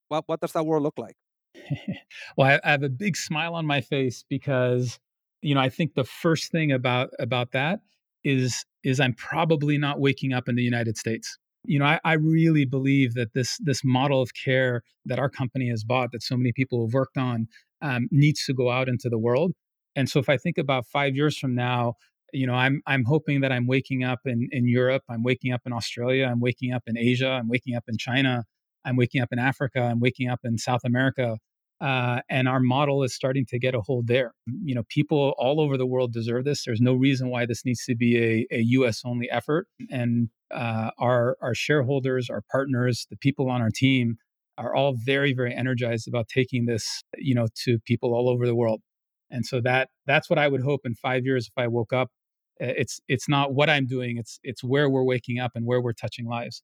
what, 0.09 0.25
what 0.27 0.41
does 0.41 0.53
that 0.53 0.67
world 0.67 0.83
look 0.83 0.99
like? 0.99 1.17
well, 2.37 2.49
I, 2.49 2.61
I 2.69 2.71
have 2.71 2.83
a 2.83 2.91
big 2.91 3.17
smile 3.17 3.55
on 3.55 3.65
my 3.65 3.81
face 3.81 4.27
because, 4.29 4.99
you 5.41 5.55
know, 5.55 5.61
I 5.63 5.71
think 5.71 5.95
the 5.95 6.05
first 6.05 6.53
thing 6.53 6.71
about 6.71 7.09
about 7.19 7.53
that 7.53 7.81
is 8.23 8.67
is 8.85 9.01
I'm 9.01 9.15
probably 9.15 9.79
not 9.79 10.01
waking 10.01 10.35
up 10.35 10.51
in 10.51 10.55
the 10.55 10.63
United 10.63 10.99
States. 10.99 11.39
You 11.65 11.79
know, 11.79 11.87
I, 11.87 11.99
I 12.05 12.15
really 12.15 12.67
believe 12.67 13.15
that 13.15 13.33
this 13.33 13.57
this 13.59 13.83
model 13.85 14.21
of 14.21 14.35
care 14.35 14.83
that 15.07 15.19
our 15.19 15.31
company 15.31 15.71
has 15.71 15.83
bought, 15.83 16.13
that 16.13 16.23
so 16.23 16.37
many 16.37 16.53
people 16.53 16.85
have 16.87 16.93
worked 16.93 17.17
on, 17.17 17.49
um, 17.81 18.09
needs 18.11 18.45
to 18.47 18.53
go 18.53 18.71
out 18.71 18.89
into 18.89 19.09
the 19.09 19.19
world. 19.19 19.53
And 19.97 20.09
so 20.09 20.19
if 20.19 20.29
I 20.29 20.37
think 20.37 20.59
about 20.59 20.87
five 20.87 21.15
years 21.15 21.37
from 21.37 21.55
now, 21.55 21.95
you 22.33 22.47
know, 22.47 22.55
I'm 22.55 22.83
I'm 22.87 23.05
hoping 23.05 23.41
that 23.43 23.53
I'm 23.53 23.67
waking 23.67 24.05
up 24.05 24.21
in, 24.25 24.49
in 24.53 24.67
Europe, 24.67 25.03
I'm 25.09 25.23
waking 25.23 25.53
up 25.53 25.63
in 25.67 25.73
Australia, 25.73 26.27
I'm 26.27 26.41
waking 26.41 26.73
up 26.73 26.83
in 26.87 26.97
Asia, 26.97 27.29
I'm 27.29 27.49
waking 27.49 27.77
up 27.77 27.85
in 27.89 27.99
China, 27.99 28.45
I'm 28.85 28.97
waking 28.97 29.21
up 29.21 29.29
in 29.33 29.39
Africa, 29.39 29.81
I'm 29.81 30.01
waking 30.01 30.29
up 30.29 30.41
in 30.45 30.59
South 30.59 30.81
America. 30.85 31.39
Uh, 31.81 32.21
and 32.31 32.47
our 32.49 32.61
model 32.61 33.03
is 33.03 33.13
starting 33.13 33.45
to 33.45 33.59
get 33.59 33.75
a 33.75 33.81
hold 33.81 34.07
there. 34.07 34.33
You 34.47 34.73
know, 34.73 34.85
people 34.89 35.35
all 35.37 35.61
over 35.61 35.77
the 35.77 35.85
world 35.85 36.13
deserve 36.13 36.45
this. 36.45 36.65
There's 36.65 36.81
no 36.81 36.95
reason 36.95 37.29
why 37.29 37.45
this 37.45 37.65
needs 37.65 37.85
to 37.87 37.97
be 37.97 38.17
a, 38.17 38.47
a 38.53 38.61
U.S. 38.61 39.03
only 39.05 39.29
effort. 39.29 39.67
And 39.91 40.29
uh, 40.53 40.93
our 40.99 41.37
our 41.43 41.55
shareholders, 41.55 42.31
our 42.31 42.43
partners, 42.53 43.07
the 43.11 43.17
people 43.17 43.51
on 43.51 43.61
our 43.61 43.71
team 43.75 44.17
are 44.59 44.75
all 44.77 44.95
very 44.95 45.33
very 45.33 45.53
energized 45.53 46.07
about 46.07 46.29
taking 46.29 46.67
this, 46.67 47.03
you 47.17 47.35
know, 47.35 47.49
to 47.65 47.81
people 47.81 48.15
all 48.15 48.29
over 48.29 48.47
the 48.47 48.55
world. 48.55 48.81
And 49.33 49.45
so 49.47 49.61
that 49.63 49.89
that's 50.07 50.31
what 50.31 50.39
I 50.39 50.49
would 50.49 50.63
hope 50.63 50.83
in 50.85 50.95
five 50.95 51.25
years 51.27 51.49
if 51.49 51.55
I 51.57 51.69
woke 51.69 51.93
up. 51.93 52.11
Eh, 52.61 52.75
it's 52.77 53.01
it's 53.09 53.29
not 53.29 53.55
what 53.55 53.71
I'm 53.71 53.87
doing. 53.87 54.19
It's 54.19 54.39
it's 54.45 54.63
where 54.63 54.89
we're 54.91 55.05
waking 55.05 55.41
up 55.41 55.53
and 55.57 55.67
where 55.67 55.81
we're 55.81 55.95
touching 55.95 56.27
lives. 56.27 56.63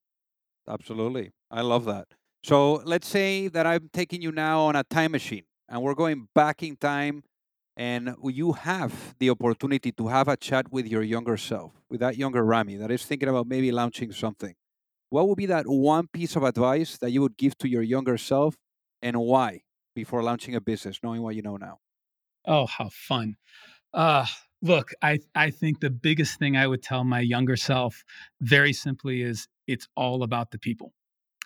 Absolutely, 0.69 1.33
I 1.51 1.63
love 1.63 1.85
that. 1.87 2.09
So 2.45 2.75
let's 2.85 3.09
say 3.09 3.49
that 3.49 3.67
I'm 3.67 3.89
taking 3.93 4.23
you 4.23 4.33
now 4.33 4.61
on 4.63 4.77
a 4.77 4.85
time 4.85 5.13
machine, 5.13 5.45
and 5.69 5.83
we're 5.83 5.95
going 5.95 6.29
back 6.35 6.63
in 6.63 6.77
time, 6.77 7.25
and 7.77 8.15
you 8.25 8.53
have 8.53 9.15
the 9.19 9.31
opportunity 9.31 9.93
to 9.93 10.09
have 10.09 10.29
a 10.29 10.37
chat 10.37 10.71
with 10.71 10.87
your 10.87 11.03
younger 11.03 11.37
self, 11.37 11.73
with 11.91 12.01
that 12.01 12.17
younger 12.17 12.45
Rami 12.45 12.77
that 12.77 12.91
is 12.91 13.05
thinking 13.05 13.29
about 13.29 13.47
maybe 13.47 13.73
launching 13.73 14.13
something. 14.13 14.55
What 15.11 15.29
would 15.29 15.39
be 15.39 15.47
that 15.47 15.67
one 15.67 16.09
piece 16.09 16.37
of 16.37 16.45
advice 16.45 16.99
that 16.99 17.11
you 17.13 17.23
would 17.23 17.37
give 17.39 17.59
to 17.59 17.69
your 17.69 17.83
younger 17.83 18.19
self, 18.19 18.57
and 19.03 19.17
why 19.19 19.63
before 19.95 20.23
launching 20.23 20.55
a 20.55 20.61
business, 20.61 21.01
knowing 21.03 21.23
what 21.23 21.37
you 21.37 21.43
know 21.43 21.57
now? 21.57 21.79
Oh, 22.47 22.67
how 22.67 22.89
fun. 22.91 23.37
Uh, 23.93 24.27
Look, 24.61 24.91
I 25.03 25.21
I 25.35 25.51
think 25.51 25.81
the 25.81 25.91
biggest 25.91 26.39
thing 26.39 26.57
I 26.57 26.67
would 26.67 26.83
tell 26.83 27.05
my 27.05 27.21
younger 27.21 27.57
self 27.57 28.03
very 28.41 28.73
simply 28.73 29.23
is 29.23 29.47
it's 29.69 29.89
all 29.97 30.23
about 30.23 30.51
the 30.51 30.59
people. 30.59 30.93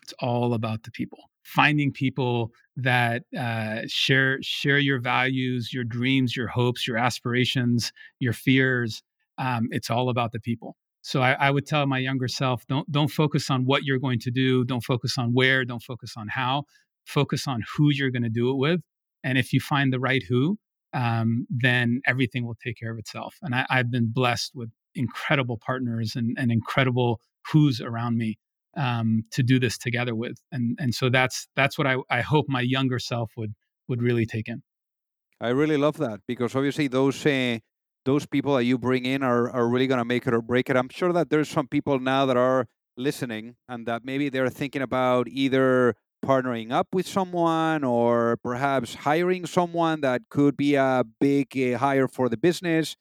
It's 0.02 0.14
all 0.20 0.54
about 0.54 0.84
the 0.84 0.90
people. 0.90 1.18
Finding 1.42 1.92
people 1.92 2.52
that 2.76 3.24
uh, 3.38 3.82
share 3.86 4.38
share 4.40 4.78
your 4.78 4.98
values, 4.98 5.74
your 5.74 5.84
dreams, 5.84 6.34
your 6.34 6.48
hopes, 6.48 6.86
your 6.86 6.96
aspirations, 6.96 7.92
your 8.18 8.32
fears. 8.32 9.02
Um, 9.36 9.68
it's 9.70 9.90
all 9.90 10.08
about 10.08 10.32
the 10.32 10.40
people. 10.40 10.76
So 11.02 11.20
I, 11.20 11.32
I, 11.32 11.50
would 11.50 11.66
tell 11.66 11.84
my 11.86 11.98
younger 11.98 12.28
self, 12.28 12.64
don't 12.68 12.90
don't 12.90 13.08
focus 13.08 13.50
on 13.50 13.64
what 13.64 13.82
you're 13.82 13.98
going 13.98 14.20
to 14.20 14.30
do. 14.30 14.64
Don't 14.64 14.84
focus 14.84 15.18
on 15.18 15.32
where. 15.32 15.64
Don't 15.64 15.82
focus 15.82 16.14
on 16.16 16.28
how. 16.28 16.64
Focus 17.04 17.46
on 17.48 17.62
who 17.76 17.90
you're 17.90 18.10
going 18.10 18.22
to 18.22 18.30
do 18.30 18.50
it 18.50 18.56
with. 18.56 18.80
And 19.24 19.36
if 19.36 19.52
you 19.52 19.60
find 19.60 19.92
the 19.92 20.00
right 20.00 20.22
who, 20.28 20.58
um, 20.92 21.46
then 21.50 22.00
everything 22.06 22.46
will 22.46 22.56
take 22.62 22.78
care 22.78 22.92
of 22.92 22.98
itself. 22.98 23.36
And 23.42 23.54
I, 23.54 23.66
have 23.70 23.90
been 23.90 24.12
blessed 24.12 24.52
with 24.54 24.70
incredible 24.94 25.58
partners 25.58 26.14
and, 26.16 26.36
and 26.38 26.52
incredible 26.52 27.20
who's 27.50 27.80
around 27.80 28.18
me 28.18 28.38
um, 28.76 29.24
to 29.32 29.42
do 29.42 29.58
this 29.58 29.78
together 29.78 30.14
with. 30.14 30.36
And 30.50 30.78
and 30.80 30.94
so 30.94 31.10
that's 31.10 31.48
that's 31.56 31.78
what 31.78 31.86
I, 31.86 31.96
I 32.10 32.20
hope 32.20 32.46
my 32.48 32.60
younger 32.60 32.98
self 32.98 33.32
would 33.36 33.54
would 33.88 34.02
really 34.02 34.26
take 34.26 34.48
in. 34.48 34.62
I 35.40 35.48
really 35.48 35.76
love 35.76 35.96
that 35.98 36.20
because 36.26 36.54
obviously 36.54 36.88
those 36.88 37.24
uh, 37.26 37.58
those 38.04 38.26
people 38.26 38.54
that 38.56 38.64
you 38.64 38.78
bring 38.78 39.04
in 39.04 39.22
are 39.22 39.50
are 39.50 39.68
really 39.68 39.86
going 39.86 39.98
to 39.98 40.04
make 40.04 40.26
it 40.26 40.34
or 40.34 40.42
break 40.42 40.70
it. 40.70 40.76
I'm 40.76 40.88
sure 40.88 41.12
that 41.12 41.30
there's 41.30 41.48
some 41.48 41.68
people 41.68 41.98
now 41.98 42.26
that 42.26 42.36
are 42.36 42.66
listening 42.96 43.56
and 43.68 43.86
that 43.86 44.04
maybe 44.04 44.28
they're 44.28 44.50
thinking 44.50 44.82
about 44.82 45.26
either 45.28 45.94
partnering 46.24 46.72
up 46.72 46.88
with 46.92 47.06
someone 47.06 47.84
or 47.84 48.36
perhaps 48.42 48.94
hiring 48.94 49.46
someone 49.46 50.00
that 50.00 50.22
could 50.30 50.56
be 50.56 50.74
a 50.74 51.04
big 51.20 51.48
uh, 51.58 51.78
hire 51.78 52.08
for 52.08 52.28
the 52.28 52.36
business. 52.36 52.96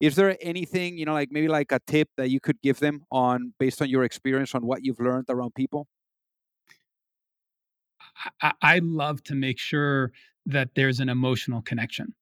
Is 0.00 0.16
there 0.16 0.36
anything 0.40 0.98
you 0.98 1.04
know 1.04 1.12
like 1.12 1.30
maybe 1.30 1.48
like 1.48 1.72
a 1.72 1.80
tip 1.86 2.08
that 2.16 2.30
you 2.30 2.40
could 2.40 2.60
give 2.62 2.80
them 2.80 3.04
on 3.10 3.54
based 3.58 3.80
on 3.80 3.88
your 3.88 4.04
experience 4.04 4.54
on 4.54 4.66
what 4.66 4.84
you've 4.84 5.00
learned 5.00 5.26
around 5.28 5.54
people? 5.54 5.86
I, 8.42 8.52
I 8.60 8.80
love 8.82 9.22
to 9.24 9.34
make 9.34 9.58
sure 9.58 10.12
that 10.46 10.70
there's 10.74 11.00
an 11.00 11.08
emotional 11.08 11.62
connection. 11.62 12.14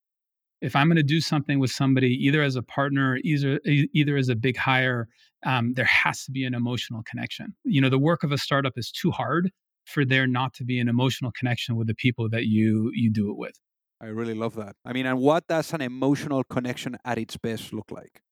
If 0.61 0.77
i'm 0.77 0.87
going 0.87 0.97
to 0.97 1.03
do 1.03 1.21
something 1.21 1.59
with 1.59 1.73
somebody 1.73 2.11
either 2.25 2.41
as 2.41 2.55
a 2.55 2.63
partner 2.63 3.19
either 3.25 3.59
either 3.65 4.17
as 4.17 4.29
a 4.29 4.37
big 4.37 4.57
hire 4.57 5.09
um, 5.45 5.75
there 5.75 5.85
has 5.87 6.25
to 6.25 6.31
be 6.31 6.45
an 6.45 6.55
emotional 6.55 7.03
connection. 7.03 7.55
You 7.65 7.81
know 7.81 7.89
the 7.89 7.99
work 7.99 8.23
of 8.23 8.33
a 8.33 8.39
startup 8.39 8.75
is 8.77 8.93
too 8.93 9.11
hard 9.11 9.51
for 9.85 10.05
there 10.05 10.27
not 10.27 10.55
to 10.55 10.65
be 10.65 10.79
an 10.79 10.89
emotional 10.89 11.33
connection 11.33 11.77
with 11.77 11.87
the 11.87 11.95
people 11.95 12.29
that 12.31 12.47
you 12.47 12.91
you 12.95 13.11
do 13.11 13.31
it 13.31 13.37
with. 13.37 13.59
I 14.01 14.07
really 14.07 14.35
love 14.35 14.57
that. 14.57 14.75
I 14.85 14.93
mean, 14.93 15.07
and 15.07 15.19
what 15.19 15.47
does 15.47 15.73
an 15.73 15.81
emotional 15.81 16.43
connection 16.43 16.99
at 17.05 17.19
its 17.19 17.37
best 17.37 17.73
look 17.73 17.91
like? 17.91 18.23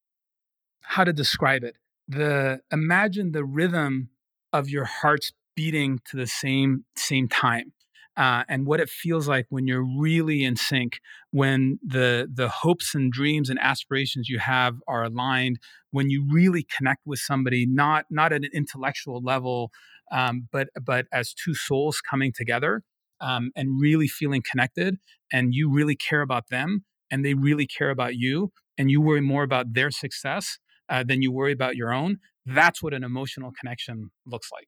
How 0.83 1.05
to 1.05 1.13
describe 1.13 1.63
it? 1.63 1.77
The 2.09 2.61
imagine 2.73 3.33
the 3.33 3.45
rhythm 3.45 4.11
of 4.53 4.69
your 4.69 4.85
heart's 4.85 5.33
beating 5.55 6.01
to 6.07 6.17
the 6.17 6.27
same 6.27 6.85
same 6.97 7.29
time. 7.29 7.73
Uh, 8.21 8.45
and 8.51 8.67
what 8.67 8.81
it 8.81 8.91
feels 8.91 9.27
like 9.29 9.47
when 9.51 9.67
you're 9.67 9.87
really 9.99 10.45
in 10.45 10.57
sync, 10.57 11.01
when 11.31 11.79
the 11.83 12.29
the 12.33 12.51
hopes 12.51 12.95
and 12.95 13.13
dreams 13.13 13.49
and 13.51 13.59
aspirations 13.61 14.29
you 14.29 14.39
have 14.41 14.77
are 14.87 15.05
aligned, 15.05 15.59
when 15.91 16.11
you 16.11 16.27
really 16.31 16.67
connect 16.77 17.01
with 17.07 17.21
somebody, 17.21 17.67
not 17.67 18.05
not 18.11 18.33
at 18.33 18.45
an 18.45 18.51
intellectual 18.55 19.23
level, 19.23 19.71
um, 20.13 20.49
but 20.53 20.69
but 20.85 21.07
as 21.13 21.35
two 21.35 21.55
souls 21.55 22.01
coming 22.11 22.33
together 22.37 22.83
um, 23.23 23.51
and 23.57 23.81
really 23.81 24.09
feeling 24.09 24.43
connected, 24.51 24.97
and 25.33 25.55
you 25.55 25.71
really 25.73 25.97
care 25.97 26.23
about 26.23 26.49
them, 26.51 26.85
and 27.11 27.25
they 27.25 27.35
really 27.35 27.67
care 27.67 27.91
about 27.91 28.17
you, 28.17 28.53
and 28.79 28.91
you 28.91 29.01
worry 29.01 29.23
more 29.23 29.45
about 29.45 29.75
their 29.75 29.91
success 29.91 30.59
uh, 30.91 31.03
than 31.05 31.23
you 31.23 31.33
worry 31.33 31.53
about 31.53 31.77
your 31.77 31.93
own. 31.93 32.19
That's 32.47 32.83
what 32.83 32.95
an 32.95 33.05
emotional 33.05 33.53
connection 33.61 34.11
looks 34.27 34.51
like. 34.53 34.67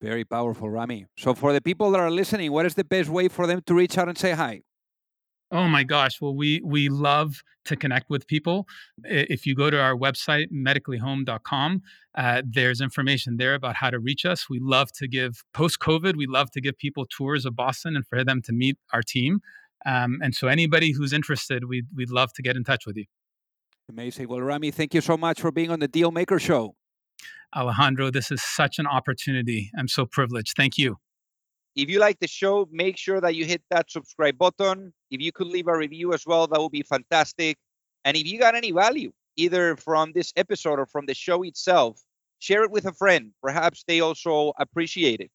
Very 0.00 0.24
powerful, 0.24 0.70
Rami. 0.70 1.06
So, 1.18 1.34
for 1.34 1.52
the 1.52 1.60
people 1.60 1.90
that 1.90 2.00
are 2.00 2.10
listening, 2.10 2.52
what 2.52 2.64
is 2.64 2.74
the 2.74 2.84
best 2.84 3.10
way 3.10 3.28
for 3.28 3.46
them 3.46 3.60
to 3.66 3.74
reach 3.74 3.98
out 3.98 4.08
and 4.08 4.16
say 4.16 4.32
hi? 4.32 4.62
Oh 5.52 5.66
my 5.66 5.82
gosh. 5.82 6.20
Well, 6.20 6.34
we 6.34 6.60
we 6.64 6.88
love 6.88 7.42
to 7.64 7.76
connect 7.76 8.08
with 8.08 8.26
people. 8.26 8.66
If 9.04 9.46
you 9.46 9.54
go 9.54 9.68
to 9.68 9.80
our 9.80 9.94
website, 9.94 10.46
medicallyhome.com, 10.52 11.82
uh, 12.16 12.42
there's 12.46 12.80
information 12.80 13.36
there 13.36 13.54
about 13.54 13.76
how 13.76 13.90
to 13.90 13.98
reach 13.98 14.24
us. 14.24 14.48
We 14.48 14.60
love 14.60 14.92
to 14.92 15.08
give, 15.08 15.42
post 15.52 15.78
COVID, 15.80 16.16
we 16.16 16.26
love 16.26 16.50
to 16.52 16.60
give 16.60 16.78
people 16.78 17.04
tours 17.06 17.44
of 17.44 17.54
Boston 17.54 17.96
and 17.96 18.06
for 18.06 18.24
them 18.24 18.40
to 18.42 18.52
meet 18.52 18.78
our 18.92 19.02
team. 19.02 19.40
Um, 19.84 20.18
and 20.22 20.34
so, 20.34 20.46
anybody 20.46 20.92
who's 20.92 21.12
interested, 21.12 21.64
we'd, 21.64 21.86
we'd 21.94 22.10
love 22.10 22.32
to 22.34 22.42
get 22.42 22.56
in 22.56 22.64
touch 22.64 22.86
with 22.86 22.96
you. 22.96 23.06
Amazing. 23.88 24.28
Well, 24.28 24.40
Rami, 24.40 24.70
thank 24.70 24.94
you 24.94 25.00
so 25.00 25.16
much 25.16 25.40
for 25.40 25.50
being 25.50 25.70
on 25.70 25.80
the 25.80 25.88
Deal 25.88 26.12
Maker 26.12 26.38
Show. 26.38 26.74
Alejandro, 27.56 28.10
this 28.10 28.30
is 28.30 28.42
such 28.42 28.78
an 28.78 28.86
opportunity. 28.86 29.70
I'm 29.76 29.88
so 29.88 30.06
privileged. 30.06 30.54
Thank 30.56 30.78
you. 30.78 30.96
If 31.76 31.88
you 31.88 31.98
like 31.98 32.18
the 32.20 32.28
show, 32.28 32.68
make 32.70 32.96
sure 32.96 33.20
that 33.20 33.34
you 33.34 33.44
hit 33.44 33.62
that 33.70 33.90
subscribe 33.90 34.38
button. 34.38 34.92
If 35.10 35.20
you 35.20 35.32
could 35.32 35.46
leave 35.46 35.68
a 35.68 35.76
review 35.76 36.12
as 36.12 36.26
well, 36.26 36.46
that 36.46 36.60
would 36.60 36.72
be 36.72 36.82
fantastic. 36.82 37.58
And 38.04 38.16
if 38.16 38.26
you 38.26 38.38
got 38.38 38.54
any 38.54 38.72
value, 38.72 39.12
either 39.36 39.76
from 39.76 40.12
this 40.12 40.32
episode 40.36 40.78
or 40.78 40.86
from 40.86 41.06
the 41.06 41.14
show 41.14 41.42
itself, 41.42 42.00
share 42.38 42.64
it 42.64 42.70
with 42.70 42.86
a 42.86 42.92
friend. 42.92 43.32
Perhaps 43.42 43.84
they 43.86 44.00
also 44.00 44.52
appreciate 44.58 45.20
it. 45.20 45.30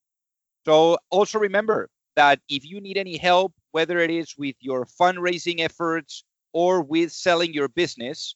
So 0.66 0.98
also 1.10 1.40
remember 1.40 1.90
that 2.16 2.40
if 2.50 2.66
you 2.66 2.82
need 2.82 2.98
any 2.98 3.18
help, 3.18 3.54
whether 3.72 4.00
it 4.00 4.10
is 4.10 4.36
with 4.38 4.56
your 4.60 4.86
fundraising 4.86 5.60
efforts 5.60 6.24
or 6.54 6.82
with 6.82 7.12
selling 7.12 7.54
your 7.54 7.68
business, 7.68 8.36